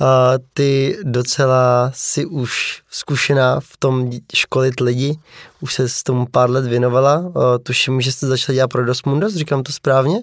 a 0.00 0.32
ty 0.52 0.98
docela 1.02 1.90
si 1.94 2.26
už 2.26 2.82
zkušená 2.90 3.60
v 3.60 3.76
tom 3.78 4.10
školit 4.34 4.80
lidi, 4.80 5.18
už 5.60 5.74
se 5.74 5.88
s 5.88 6.02
tomu 6.02 6.26
pár 6.26 6.50
let 6.50 6.66
věnovala. 6.66 7.32
A 7.34 7.58
tuším, 7.58 8.00
že 8.00 8.12
jste 8.12 8.26
začala 8.26 8.54
dělat 8.54 8.68
pro 8.68 8.86
Dosmundos, 8.86 9.34
říkám 9.34 9.62
to 9.62 9.72
správně? 9.72 10.22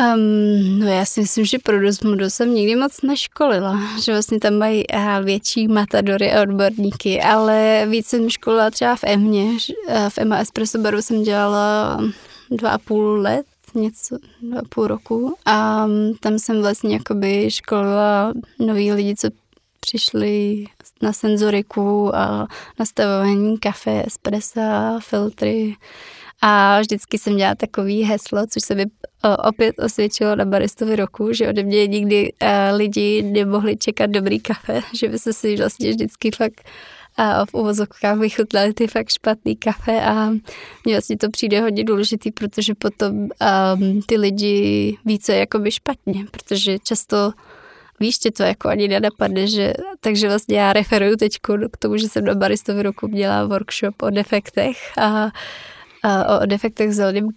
Um, 0.00 0.78
no 0.78 0.86
já 0.86 1.04
si 1.04 1.20
myslím, 1.20 1.44
že 1.44 1.58
pro 1.58 1.80
Dosmundo 1.80 2.30
jsem 2.30 2.54
nikdy 2.54 2.76
moc 2.76 3.02
neškolila, 3.02 3.80
že 4.02 4.12
vlastně 4.12 4.40
tam 4.40 4.54
mají 4.54 4.84
uh, 4.88 5.24
větší 5.24 5.68
matadory 5.68 6.32
a 6.32 6.42
odborníky, 6.42 7.22
ale 7.22 7.86
víc 7.90 8.06
jsem 8.06 8.30
školila 8.30 8.70
třeba 8.70 8.96
v 8.96 9.04
EMně, 9.04 9.44
uh, 9.44 10.08
v 10.08 10.18
EMA 10.18 10.38
Espresso 10.38 10.78
baru 10.78 11.02
jsem 11.02 11.22
dělala 11.22 12.00
dva 12.50 12.70
a 12.70 12.78
půl 12.78 13.20
let, 13.20 13.46
něco, 13.74 14.18
dva 14.42 14.60
a 14.60 14.62
půl 14.68 14.86
roku. 14.86 15.34
A 15.44 15.84
um, 15.84 16.14
tam 16.20 16.38
jsem 16.38 16.62
vlastně 16.62 16.94
jakoby 16.94 17.50
školila 17.50 18.32
nový 18.58 18.92
lidi, 18.92 19.16
co 19.16 19.28
přišli 19.80 20.64
na 21.02 21.12
senzoriku 21.12 22.16
a 22.16 22.46
nastavování 22.78 23.58
kafe, 23.58 24.02
espressa, 24.06 24.98
filtry, 25.00 25.76
a 26.44 26.80
vždycky 26.80 27.18
jsem 27.18 27.34
měla 27.34 27.54
takový 27.54 28.02
heslo, 28.02 28.46
což 28.46 28.62
se 28.62 28.74
mi 28.74 28.84
opět 29.44 29.78
osvědčilo 29.78 30.36
na 30.36 30.44
baristovi 30.44 30.96
roku, 30.96 31.32
že 31.32 31.48
ode 31.48 31.62
mě 31.62 31.86
nikdy 31.86 32.32
lidi 32.72 33.22
nemohli 33.22 33.76
čekat 33.76 34.10
dobrý 34.10 34.40
kafe, 34.40 34.80
že 34.94 35.08
by 35.08 35.18
se 35.18 35.32
si 35.32 35.56
vlastně 35.56 35.90
vždycky 35.90 36.30
fakt 36.30 36.64
a 37.16 37.44
v 37.44 37.54
uvozovkách 37.54 38.18
vychutnali 38.18 38.72
ty 38.72 38.86
fakt 38.86 39.08
špatný 39.10 39.56
kafe. 39.56 40.00
A 40.00 40.30
mně 40.84 40.94
vlastně 40.94 41.16
to 41.16 41.30
přijde 41.30 41.60
hodně 41.60 41.84
důležitý, 41.84 42.30
protože 42.30 42.74
potom 42.74 43.16
um, 43.16 44.02
ty 44.06 44.16
lidi 44.16 44.96
ví, 45.04 45.18
co 45.18 45.32
je 45.32 45.38
jakoby 45.38 45.70
špatně, 45.70 46.24
protože 46.30 46.78
často 46.78 47.32
víš, 48.00 48.18
tě 48.18 48.30
to 48.30 48.42
jako 48.42 48.68
ani 48.68 48.88
nenapadne, 48.88 49.46
že, 49.46 49.72
takže 50.00 50.28
vlastně 50.28 50.58
já 50.58 50.72
referuju 50.72 51.16
teď 51.16 51.38
k 51.72 51.76
tomu, 51.76 51.96
že 51.96 52.08
jsem 52.08 52.24
na 52.24 52.34
baristovi 52.34 52.82
roku 52.82 53.08
měla 53.08 53.46
workshop 53.46 54.02
o 54.02 54.10
defektech 54.10 54.98
a 54.98 55.30
o 56.42 56.46
defektech 56.46 56.94
zeleným, 56.94 57.28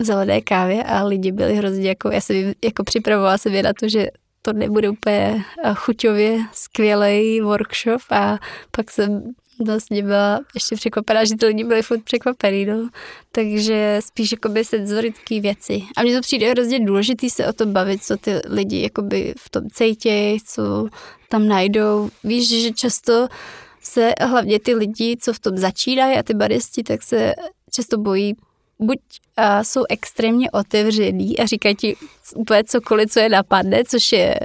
zelené 0.00 0.40
kávě 0.40 0.82
a 0.82 1.04
lidi 1.04 1.32
byli 1.32 1.54
hrozně 1.54 1.88
jako, 1.88 2.10
já 2.10 2.20
jsem 2.20 2.52
jako 2.64 2.84
připravovala 2.84 3.38
se 3.38 3.62
na 3.62 3.72
to, 3.80 3.88
že 3.88 4.06
to 4.42 4.52
nebude 4.52 4.90
úplně 4.90 5.44
chuťově 5.74 6.38
skvělý 6.52 7.40
workshop 7.40 8.02
a 8.10 8.38
pak 8.70 8.90
jsem 8.90 9.22
vlastně 9.66 10.02
byla 10.02 10.40
ještě 10.54 10.76
překvapená, 10.76 11.24
že 11.24 11.36
ty 11.36 11.46
lidi 11.46 11.64
byli 11.64 11.82
furt 11.82 12.04
překvapený, 12.04 12.66
no. 12.66 12.88
Takže 13.32 14.00
spíš 14.04 14.32
jakoby 14.32 14.64
senzorické 14.64 15.40
věci. 15.40 15.82
A 15.96 16.02
mně 16.02 16.14
to 16.14 16.20
přijde 16.20 16.50
hrozně 16.50 16.80
důležitý 16.80 17.30
se 17.30 17.46
o 17.46 17.52
tom 17.52 17.72
bavit, 17.72 18.04
co 18.04 18.16
ty 18.16 18.40
lidi 18.46 18.82
jakoby 18.82 19.34
v 19.38 19.50
tom 19.50 19.70
cejtějí, 19.72 20.40
co 20.40 20.86
tam 21.28 21.48
najdou. 21.48 22.10
Víš, 22.24 22.62
že 22.62 22.70
často 22.70 23.28
se 23.82 24.12
hlavně 24.20 24.60
ty 24.60 24.74
lidi, 24.74 25.16
co 25.20 25.32
v 25.32 25.38
tom 25.38 25.56
začínají 25.56 26.18
a 26.18 26.22
ty 26.22 26.34
baristi, 26.34 26.82
tak 26.82 27.02
se 27.02 27.34
často 27.70 27.98
bojí, 27.98 28.36
buď 28.78 28.98
a, 29.36 29.64
jsou 29.64 29.84
extrémně 29.88 30.50
otevřený 30.50 31.38
a 31.38 31.46
říkají 31.46 31.74
ti 31.74 31.96
úplně 32.34 32.64
cokoliv, 32.64 33.10
co 33.10 33.20
je 33.20 33.28
napadne, 33.28 33.84
což 33.84 34.12
je 34.12 34.40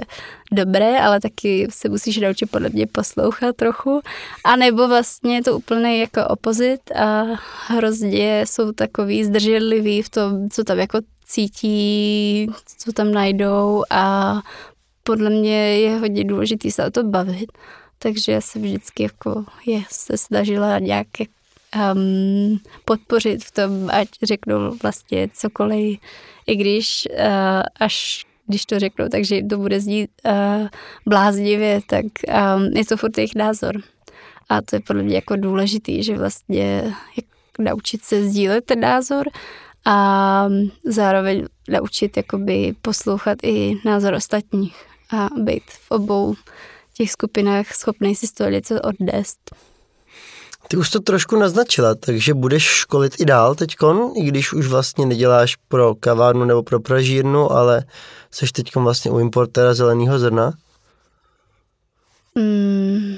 dobré, 0.52 1.00
ale 1.00 1.20
taky 1.20 1.68
se 1.70 1.88
musíš 1.88 2.16
naučit 2.16 2.46
podle 2.50 2.68
mě 2.68 2.86
poslouchat 2.86 3.56
trochu. 3.56 4.00
A 4.44 4.56
nebo 4.56 4.88
vlastně 4.88 5.34
je 5.34 5.42
to 5.42 5.56
úplně 5.56 6.00
jako 6.00 6.28
opozit 6.28 6.90
a 6.90 7.24
hrozně 7.66 8.44
jsou 8.46 8.72
takový 8.72 9.24
zdrženliví 9.24 10.02
v 10.02 10.08
tom, 10.08 10.50
co 10.50 10.64
tam 10.64 10.78
jako 10.78 10.98
cítí, 11.26 12.50
co 12.78 12.92
tam 12.92 13.12
najdou 13.12 13.84
a 13.90 14.34
podle 15.02 15.30
mě 15.30 15.78
je 15.78 15.98
hodně 15.98 16.24
důležité 16.24 16.70
se 16.70 16.86
o 16.86 16.90
to 16.90 17.04
bavit. 17.04 17.52
Takže 17.98 18.32
já 18.32 18.40
se 18.40 18.58
vždycky 18.58 19.02
jako 19.02 19.44
je, 19.66 19.82
se 19.90 20.16
snažila 20.16 20.78
nějak 20.78 21.06
um, 21.76 22.60
podpořit 22.84 23.44
v 23.44 23.50
tom, 23.50 23.90
ať 23.92 24.08
řeknou 24.22 24.76
vlastně 24.82 25.28
cokoliv, 25.32 25.98
i 26.46 26.56
když 26.56 27.08
uh, 27.10 27.62
až 27.80 28.24
když 28.46 28.66
to 28.66 28.78
řeknou, 28.78 29.08
takže 29.08 29.42
to 29.42 29.58
bude 29.58 29.80
znít 29.80 30.10
uh, 30.24 30.68
bláznivě, 31.06 31.80
tak 31.86 32.04
um, 32.04 32.64
je 32.64 32.84
to 32.84 32.96
furt 32.96 33.18
jejich 33.18 33.34
názor. 33.34 33.82
A 34.48 34.62
to 34.62 34.76
je 34.76 34.80
podle 34.80 35.02
mě 35.02 35.14
jako 35.14 35.36
důležitý, 35.36 36.02
že 36.02 36.18
vlastně 36.18 36.94
jak 37.16 37.26
naučit 37.58 38.04
se 38.04 38.28
sdílet 38.28 38.64
ten 38.64 38.80
názor 38.80 39.28
a 39.84 40.48
zároveň 40.84 41.46
naučit 41.68 42.16
jakoby 42.16 42.74
poslouchat 42.82 43.38
i 43.42 43.74
názor 43.84 44.14
ostatních 44.14 44.76
a 45.10 45.28
být 45.36 45.62
v 45.68 45.90
obou 45.90 46.34
těch 46.94 47.10
skupinách 47.10 47.74
schopný 47.74 48.14
si 48.14 48.26
z 48.26 48.32
toho 48.32 48.50
něco 48.50 48.80
odnést. 48.80 49.54
Ty 50.68 50.76
už 50.76 50.90
to 50.90 51.00
trošku 51.00 51.36
naznačila, 51.36 51.94
takže 51.94 52.34
budeš 52.34 52.62
školit 52.62 53.20
i 53.20 53.24
dál 53.24 53.54
teďkon, 53.54 54.12
i 54.16 54.24
když 54.24 54.52
už 54.52 54.66
vlastně 54.66 55.06
neděláš 55.06 55.56
pro 55.68 55.94
kavárnu 55.94 56.44
nebo 56.44 56.62
pro 56.62 56.80
pražírnu, 56.80 57.52
ale 57.52 57.84
jsi 58.30 58.46
teď 58.52 58.74
vlastně 58.74 59.10
u 59.10 59.18
importéra 59.18 59.74
zeleného 59.74 60.18
zrna? 60.18 60.52
Mm, 62.34 63.16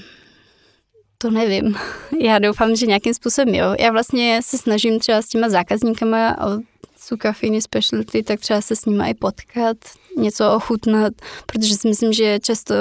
to 1.18 1.30
nevím. 1.30 1.76
Já 2.20 2.38
doufám, 2.38 2.76
že 2.76 2.86
nějakým 2.86 3.14
způsobem 3.14 3.54
jo. 3.54 3.74
Já 3.78 3.92
vlastně 3.92 4.40
se 4.44 4.58
snažím 4.58 4.98
třeba 4.98 5.22
s 5.22 5.28
těma 5.28 5.48
zákazníkama 5.48 6.38
od 6.46 6.60
Sukafiny 6.98 7.62
Specialty, 7.62 8.22
tak 8.22 8.40
třeba 8.40 8.60
se 8.60 8.76
s 8.76 8.84
nimi 8.84 9.10
i 9.10 9.14
potkat, 9.14 9.76
něco 10.16 10.52
ochutnat, 10.52 11.12
protože 11.46 11.74
si 11.74 11.88
myslím, 11.88 12.12
že 12.12 12.38
často 12.40 12.74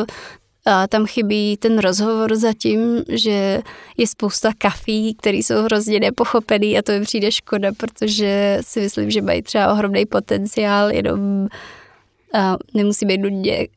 a 0.65 0.87
tam 0.87 1.05
chybí 1.05 1.57
ten 1.57 1.79
rozhovor 1.79 2.35
zatím, 2.35 3.03
že 3.07 3.61
je 3.97 4.07
spousta 4.07 4.51
kafí, 4.57 5.15
které 5.15 5.37
jsou 5.37 5.61
hrozně 5.61 5.99
nepochopený 5.99 6.77
a 6.77 6.81
to 6.81 6.91
mi 6.91 7.01
přijde 7.01 7.31
škoda, 7.31 7.71
protože 7.77 8.57
si 8.61 8.79
myslím, 8.79 9.11
že 9.11 9.21
mají 9.21 9.41
třeba 9.41 9.73
ohromný 9.73 10.05
potenciál, 10.05 10.91
jenom 10.91 11.47
a 12.33 12.57
nemusí 12.73 13.05
být 13.05 13.17
nutně 13.17 13.67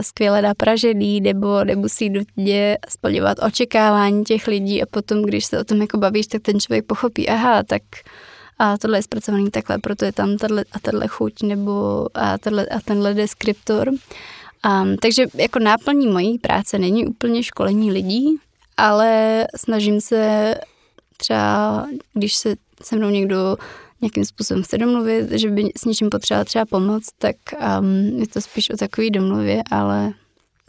skvěle 0.00 0.42
napražený 0.42 1.20
nebo 1.20 1.64
nemusí 1.64 2.10
nutně 2.10 2.78
splňovat 2.88 3.38
očekávání 3.42 4.24
těch 4.24 4.46
lidí 4.46 4.82
a 4.82 4.86
potom, 4.86 5.22
když 5.22 5.44
se 5.44 5.60
o 5.60 5.64
tom 5.64 5.80
jako 5.80 5.98
bavíš, 5.98 6.26
tak 6.26 6.42
ten 6.42 6.60
člověk 6.60 6.86
pochopí, 6.86 7.28
aha, 7.28 7.62
tak 7.62 7.82
a 8.58 8.78
tohle 8.78 8.98
je 8.98 9.02
zpracovaný 9.02 9.50
takhle, 9.50 9.78
proto 9.78 10.04
je 10.04 10.12
tam 10.12 10.36
tato 10.36 10.54
a 10.72 10.78
tato 10.82 11.08
chuť 11.08 11.42
nebo 11.42 12.06
a, 12.14 12.38
tato 12.38 12.58
a 12.58 12.80
tenhle 12.84 13.14
deskriptor. 13.14 13.90
Um, 14.66 14.96
takže 14.96 15.26
jako 15.34 15.58
náplní 15.58 16.06
mojí 16.06 16.38
práce 16.38 16.78
není 16.78 17.06
úplně 17.06 17.42
školení 17.42 17.92
lidí, 17.92 18.36
ale 18.76 19.44
snažím 19.56 20.00
se 20.00 20.54
třeba, 21.16 21.86
když 22.14 22.36
se 22.36 22.56
se 22.82 22.96
mnou 22.96 23.10
někdo 23.10 23.56
nějakým 24.00 24.24
způsobem 24.24 24.62
chce 24.62 24.78
domluvit, 24.78 25.30
že 25.30 25.50
by 25.50 25.70
s 25.76 25.84
něčím 25.84 26.10
potřeba 26.10 26.44
třeba 26.44 26.64
pomoct, 26.64 27.08
tak 27.18 27.36
um, 27.80 28.20
je 28.20 28.26
to 28.26 28.40
spíš 28.40 28.70
o 28.70 28.76
takový 28.76 29.10
domluvě, 29.10 29.62
ale 29.70 30.12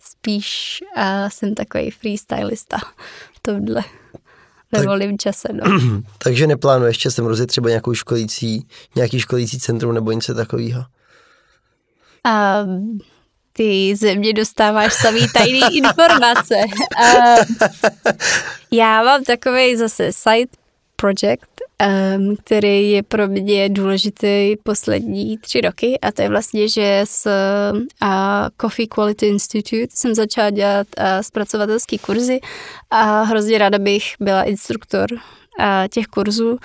spíš 0.01 0.79
uh, 0.97 1.03
jsem 1.29 1.55
takový 1.55 1.91
freestylista 1.91 2.77
v 3.35 3.39
tomhle 3.41 3.83
ve 4.71 4.85
volném 4.85 5.17
čase. 5.17 5.47
No. 5.53 5.79
takže 6.23 6.47
neplánuješ 6.47 6.95
ještě 6.95 7.11
sem 7.11 7.25
rozjet 7.25 7.47
třeba 7.47 7.69
nějakou 7.69 7.93
školící, 7.93 8.67
nějaký 8.95 9.19
školící 9.19 9.59
centrum 9.59 9.93
nebo 9.93 10.11
něco 10.11 10.33
takového? 10.33 10.83
Um, 12.65 12.99
ty 13.59 13.95
ze 13.95 14.15
mě 14.15 14.33
dostáváš 14.33 14.93
samý 14.93 15.27
tajný 15.33 15.61
informace. 15.77 16.55
Já 18.71 19.03
mám 19.03 19.23
takový 19.23 19.75
zase 19.75 20.11
side 20.11 20.49
project, 20.95 21.49
um, 22.17 22.35
který 22.35 22.91
je 22.91 23.03
pro 23.03 23.27
mě 23.27 23.69
důležitý 23.69 24.55
poslední 24.63 25.37
tři 25.37 25.61
roky 25.61 25.99
a 25.99 26.11
to 26.11 26.21
je 26.21 26.29
vlastně, 26.29 26.67
že 26.67 27.01
s 27.07 27.25
uh, 27.25 28.09
Coffee 28.61 28.87
Quality 28.87 29.27
Institute 29.27 29.87
jsem 29.89 30.15
začala 30.15 30.49
dělat 30.49 30.87
uh, 30.97 31.05
zpracovatelský 31.21 31.97
kurzy 31.97 32.39
a 32.91 33.21
hrozně 33.21 33.57
ráda 33.57 33.79
bych 33.79 34.03
byla 34.19 34.43
instruktor 34.43 35.07
uh, 35.13 35.17
těch 35.89 36.07
kurzů. 36.07 36.57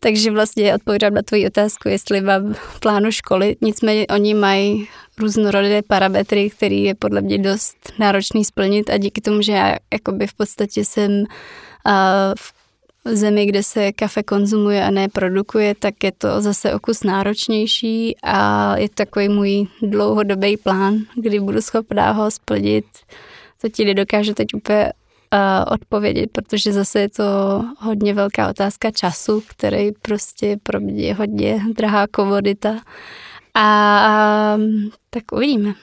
Takže 0.00 0.30
vlastně 0.30 0.74
odpovídám 0.74 1.14
na 1.14 1.22
tvoji 1.22 1.46
otázku, 1.46 1.88
jestli 1.88 2.20
mám 2.20 2.54
plánu 2.80 3.10
školy. 3.10 3.56
Nicméně 3.60 4.06
oni 4.06 4.34
mají 4.34 4.88
různorodé 5.18 5.82
parametry, 5.82 6.50
který 6.50 6.82
je 6.82 6.94
podle 6.94 7.20
mě 7.20 7.38
dost 7.38 7.76
náročný 7.98 8.44
splnit 8.44 8.90
a 8.90 8.96
díky 8.96 9.20
tomu, 9.20 9.42
že 9.42 9.52
já 9.52 9.76
jakoby 9.92 10.26
v 10.26 10.34
podstatě 10.34 10.84
jsem 10.84 11.10
uh, 11.12 11.24
v 13.06 13.16
zemi, 13.16 13.46
kde 13.46 13.62
se 13.62 13.92
kafe 13.92 14.22
konzumuje 14.22 14.84
a 14.84 14.90
ne 14.90 15.08
produkuje, 15.08 15.74
tak 15.74 16.04
je 16.04 16.12
to 16.12 16.40
zase 16.40 16.74
o 16.74 16.78
kus 16.78 17.02
náročnější 17.04 18.16
a 18.22 18.76
je 18.76 18.88
to 18.88 18.94
takový 18.94 19.28
můj 19.28 19.66
dlouhodobý 19.82 20.56
plán, 20.56 20.98
kdy 21.14 21.40
budu 21.40 21.62
schopná 21.62 22.10
ho 22.10 22.30
splnit. 22.30 22.84
To 23.60 23.68
ti 23.68 23.84
nedokážu 23.84 24.34
teď 24.34 24.54
úplně 24.54 24.92
uh, 25.32 25.72
odpovědět, 25.72 26.30
protože 26.32 26.72
zase 26.72 27.00
je 27.00 27.08
to 27.08 27.24
hodně 27.78 28.14
velká 28.14 28.48
otázka 28.48 28.90
času, 28.90 29.42
který 29.48 29.92
prostě 29.92 30.56
pro 30.62 30.80
mě 30.80 31.06
je 31.06 31.14
hodně 31.14 31.60
drahá 31.76 32.06
komodita. 32.06 32.80
A 33.54 34.56
tak 35.10 35.32
uvidíme. 35.32 35.74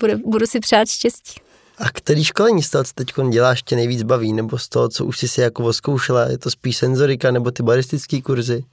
Budu, 0.00 0.18
budu 0.30 0.46
si 0.46 0.60
přát 0.60 0.88
štěstí. 0.88 1.40
A 1.78 1.90
který 1.90 2.24
školení 2.24 2.62
z 2.62 2.70
toho, 2.70 2.84
co 2.84 2.92
teď 2.94 3.12
děláš, 3.30 3.62
tě 3.62 3.76
nejvíc 3.76 4.02
baví? 4.02 4.32
Nebo 4.32 4.58
z 4.58 4.68
toho, 4.68 4.88
co 4.88 5.04
už 5.04 5.18
jsi 5.18 5.28
si 5.28 5.40
jako 5.40 5.72
zkoušela? 5.72 6.24
Je 6.24 6.38
to 6.38 6.50
spíš 6.50 6.76
senzorika 6.76 7.30
nebo 7.30 7.50
ty 7.50 7.62
baristické 7.62 8.22
kurzy? 8.22 8.64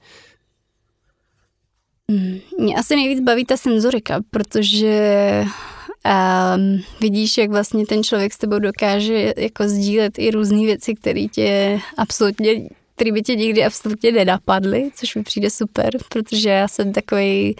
Hmm, 2.10 2.38
mě 2.58 2.76
asi 2.76 2.96
nejvíc 2.96 3.20
baví 3.20 3.44
ta 3.44 3.56
senzorika, 3.56 4.20
protože 4.30 5.44
um, 6.06 6.82
vidíš, 7.00 7.38
jak 7.38 7.50
vlastně 7.50 7.86
ten 7.86 8.04
člověk 8.04 8.32
s 8.32 8.38
tebou 8.38 8.58
dokáže 8.58 9.34
jako 9.36 9.68
sdílet 9.68 10.18
i 10.18 10.30
různé 10.30 10.58
věci, 10.58 10.94
které 10.94 11.24
tě 11.32 11.80
absolutně, 11.96 12.68
které 12.94 13.12
by 13.12 13.22
tě 13.22 13.36
nikdy 13.36 13.64
absolutně 13.64 14.12
nenapadly, 14.12 14.90
což 14.94 15.14
mi 15.14 15.22
přijde 15.22 15.50
super, 15.50 15.90
protože 16.08 16.50
já 16.50 16.68
jsem 16.68 16.92
takový 16.92 17.56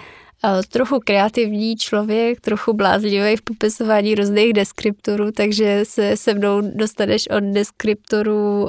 trochu 0.68 0.98
kreativní 1.04 1.76
člověk, 1.76 2.40
trochu 2.40 2.72
bláznivý 2.72 3.36
v 3.36 3.42
popisování 3.42 4.14
různých 4.14 4.52
deskriptorů, 4.52 5.32
takže 5.32 5.80
se 5.84 6.16
se 6.16 6.34
mnou 6.34 6.60
dostaneš 6.60 7.28
od 7.28 7.40
deskriptoru 7.40 8.68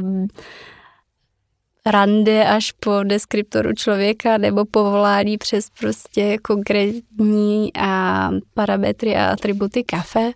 um, 0.00 0.28
rande 1.86 2.44
až 2.44 2.72
po 2.72 3.02
deskriptoru 3.02 3.72
člověka 3.72 4.38
nebo 4.38 4.64
povolání 4.64 5.38
přes 5.38 5.66
prostě 5.80 6.38
konkrétní 6.38 7.70
a 7.78 8.30
parametry 8.54 9.16
a 9.16 9.26
atributy 9.30 9.84
kafe. 9.84 10.32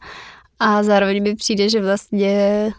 A 0.60 0.82
zároveň 0.82 1.22
mi 1.22 1.34
přijde, 1.34 1.68
že 1.68 1.80
vlastně 1.80 2.70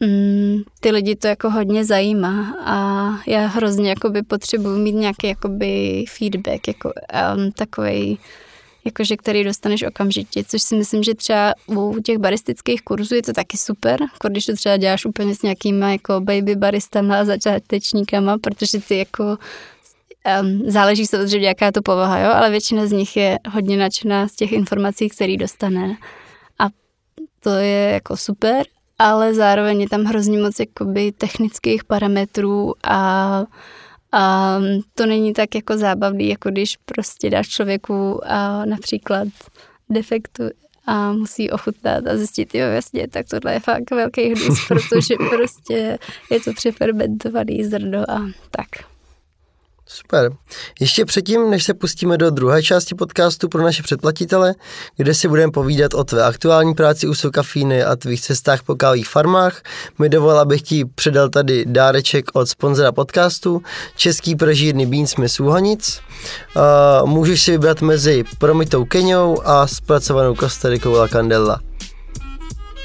mm, 0.00 0.62
ty 0.80 0.90
lidi 0.90 1.16
to 1.16 1.26
jako 1.26 1.50
hodně 1.50 1.84
zajímá 1.84 2.56
a 2.64 3.08
já 3.26 3.46
hrozně 3.46 3.88
jakoby 3.88 4.22
potřebuji 4.22 4.78
mít 4.78 4.92
nějaký 4.92 5.26
jakoby 5.26 6.04
feedback, 6.08 6.68
jako 6.68 6.92
um, 7.36 7.52
takový 7.52 8.18
jakože 8.86 9.16
který 9.16 9.44
dostaneš 9.44 9.82
okamžitě, 9.82 10.44
což 10.44 10.62
si 10.62 10.76
myslím, 10.76 11.02
že 11.02 11.14
třeba 11.14 11.54
u 11.66 12.00
těch 12.04 12.18
baristických 12.18 12.82
kurzů 12.82 13.14
je 13.14 13.22
to 13.22 13.32
taky 13.32 13.58
super, 13.58 14.02
jako 14.02 14.28
když 14.28 14.46
to 14.46 14.54
třeba 14.54 14.76
děláš 14.76 15.04
úplně 15.04 15.34
s 15.34 15.42
nějakýma 15.42 15.90
jako 15.90 16.20
baby 16.20 16.56
baristama 16.56 17.18
a 17.18 17.24
začátečníkama, 17.24 18.38
protože 18.38 18.80
ty 18.80 18.98
jako 18.98 19.24
um, 19.24 20.62
záleží 20.70 21.06
samozřejmě, 21.06 21.48
jaká 21.48 21.66
je 21.66 21.72
to 21.72 21.82
povaha, 21.82 22.18
jo, 22.18 22.30
ale 22.34 22.50
většina 22.50 22.86
z 22.86 22.92
nich 22.92 23.16
je 23.16 23.38
hodně 23.50 23.76
nadšená 23.76 24.28
z 24.28 24.32
těch 24.32 24.52
informací, 24.52 25.08
které 25.08 25.36
dostane. 25.36 25.96
A 26.58 26.68
to 27.40 27.50
je 27.50 27.90
jako 27.90 28.16
super 28.16 28.66
ale 28.98 29.34
zároveň 29.34 29.80
je 29.80 29.88
tam 29.88 30.04
hrozně 30.04 30.38
moc 30.38 30.60
jakoby 30.60 31.12
technických 31.12 31.84
parametrů 31.84 32.74
a 32.84 33.44
a 34.12 34.58
to 34.94 35.06
není 35.06 35.32
tak 35.32 35.54
jako 35.54 35.76
zábavný, 35.76 36.28
jako 36.28 36.50
když 36.50 36.76
prostě 36.76 37.30
dáš 37.30 37.48
člověku 37.48 38.20
a 38.24 38.64
například 38.64 39.28
defektu 39.88 40.42
a 40.86 41.12
musí 41.12 41.50
ochutnat 41.50 42.06
a 42.06 42.16
zjistit, 42.16 42.54
jo, 42.54 42.66
jasně, 42.66 43.08
tak 43.08 43.26
tohle 43.28 43.52
je 43.52 43.60
fakt 43.60 43.90
velký 43.90 44.34
hnus, 44.34 44.58
protože 44.68 45.14
prostě 45.30 45.98
je 46.30 46.40
to 46.40 46.52
přefermentovaný 46.52 47.64
zrno 47.64 48.10
a 48.10 48.26
tak. 48.50 48.95
Super. 49.88 50.32
Ještě 50.80 51.04
předtím, 51.04 51.50
než 51.50 51.64
se 51.64 51.74
pustíme 51.74 52.18
do 52.18 52.30
druhé 52.30 52.62
části 52.62 52.94
podcastu 52.94 53.48
pro 53.48 53.62
naše 53.62 53.82
předplatitele, 53.82 54.54
kde 54.96 55.14
si 55.14 55.28
budeme 55.28 55.52
povídat 55.52 55.94
o 55.94 56.04
tvé 56.04 56.24
aktuální 56.24 56.74
práci 56.74 57.06
u 57.06 57.14
Sokafíny 57.14 57.84
a 57.84 57.96
tvých 57.96 58.20
cestách 58.20 58.62
po 58.62 58.74
kávých 58.74 59.08
farmách, 59.08 59.62
mi 59.98 60.08
dovol, 60.08 60.38
abych 60.38 60.62
ti 60.62 60.84
předal 60.84 61.28
tady 61.28 61.64
dáreček 61.66 62.24
od 62.32 62.48
sponzora 62.48 62.92
podcastu, 62.92 63.62
český 63.96 64.36
pražírny 64.36 64.86
Beans 64.86 65.16
Miss 65.16 65.40
Úhanic. 65.40 66.00
Uh, 66.56 67.08
můžeš 67.08 67.42
si 67.42 67.50
vybrat 67.50 67.80
mezi 67.80 68.24
promitou 68.38 68.84
Keňou 68.84 69.42
a 69.44 69.66
zpracovanou 69.66 70.34
Kostarikou 70.34 70.92
La 70.92 71.08
Candela. 71.08 71.60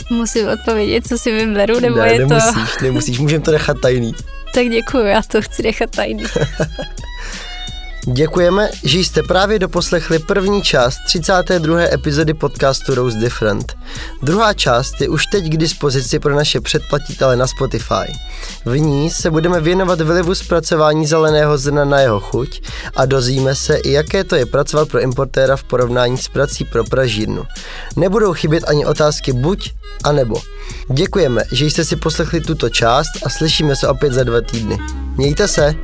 Musím 0.09 0.47
odpovědět, 0.47 1.07
co 1.07 1.17
si 1.17 1.31
vyberu, 1.31 1.79
nebo 1.79 1.95
ne, 1.95 2.13
je 2.13 2.19
nemusíš, 2.19 2.75
to... 2.79 2.85
nemusíš, 2.85 3.19
můžeme 3.19 3.43
to 3.43 3.51
nechat 3.51 3.79
tajný. 3.81 4.15
Tak 4.53 4.67
děkuji, 4.69 5.05
já 5.05 5.21
to 5.21 5.41
chci 5.41 5.63
nechat 5.63 5.89
tajný. 5.89 6.23
Děkujeme, 8.07 8.69
že 8.83 8.99
jste 8.99 9.23
právě 9.23 9.59
doposlechli 9.59 10.19
první 10.19 10.61
část 10.61 10.95
32. 11.05 11.79
epizody 11.81 12.33
podcastu 12.33 12.95
Rose 12.95 13.17
Different. 13.17 13.73
Druhá 14.21 14.53
část 14.53 15.01
je 15.01 15.09
už 15.09 15.25
teď 15.25 15.45
k 15.45 15.57
dispozici 15.57 16.19
pro 16.19 16.35
naše 16.35 16.61
předplatitele 16.61 17.35
na 17.35 17.47
Spotify. 17.47 18.13
V 18.65 18.77
ní 18.77 19.09
se 19.09 19.31
budeme 19.31 19.61
věnovat 19.61 20.01
vlivu 20.01 20.35
zpracování 20.35 21.05
zeleného 21.05 21.57
zrna 21.57 21.85
na 21.85 21.99
jeho 21.99 22.19
chuť 22.19 22.61
a 22.95 23.05
dozvíme 23.05 23.55
se 23.55 23.79
jaké 23.85 24.23
to 24.23 24.35
je 24.35 24.45
pracovat 24.45 24.89
pro 24.89 24.99
importéra 24.99 25.55
v 25.55 25.63
porovnání 25.63 26.17
s 26.17 26.27
prací 26.27 26.65
pro 26.65 26.83
pražírnu. 26.83 27.43
Nebudou 27.95 28.33
chybět 28.33 28.63
ani 28.67 28.85
otázky 28.85 29.33
buď 29.33 29.73
a 30.03 30.11
nebo. 30.11 30.41
Děkujeme, 30.93 31.43
že 31.51 31.65
jste 31.65 31.85
si 31.85 31.95
poslechli 31.95 32.41
tuto 32.41 32.69
část 32.69 33.09
a 33.25 33.29
slyšíme 33.29 33.75
se 33.75 33.87
opět 33.87 34.13
za 34.13 34.23
dva 34.23 34.41
týdny. 34.41 34.77
Mějte 35.17 35.47
se! 35.47 35.75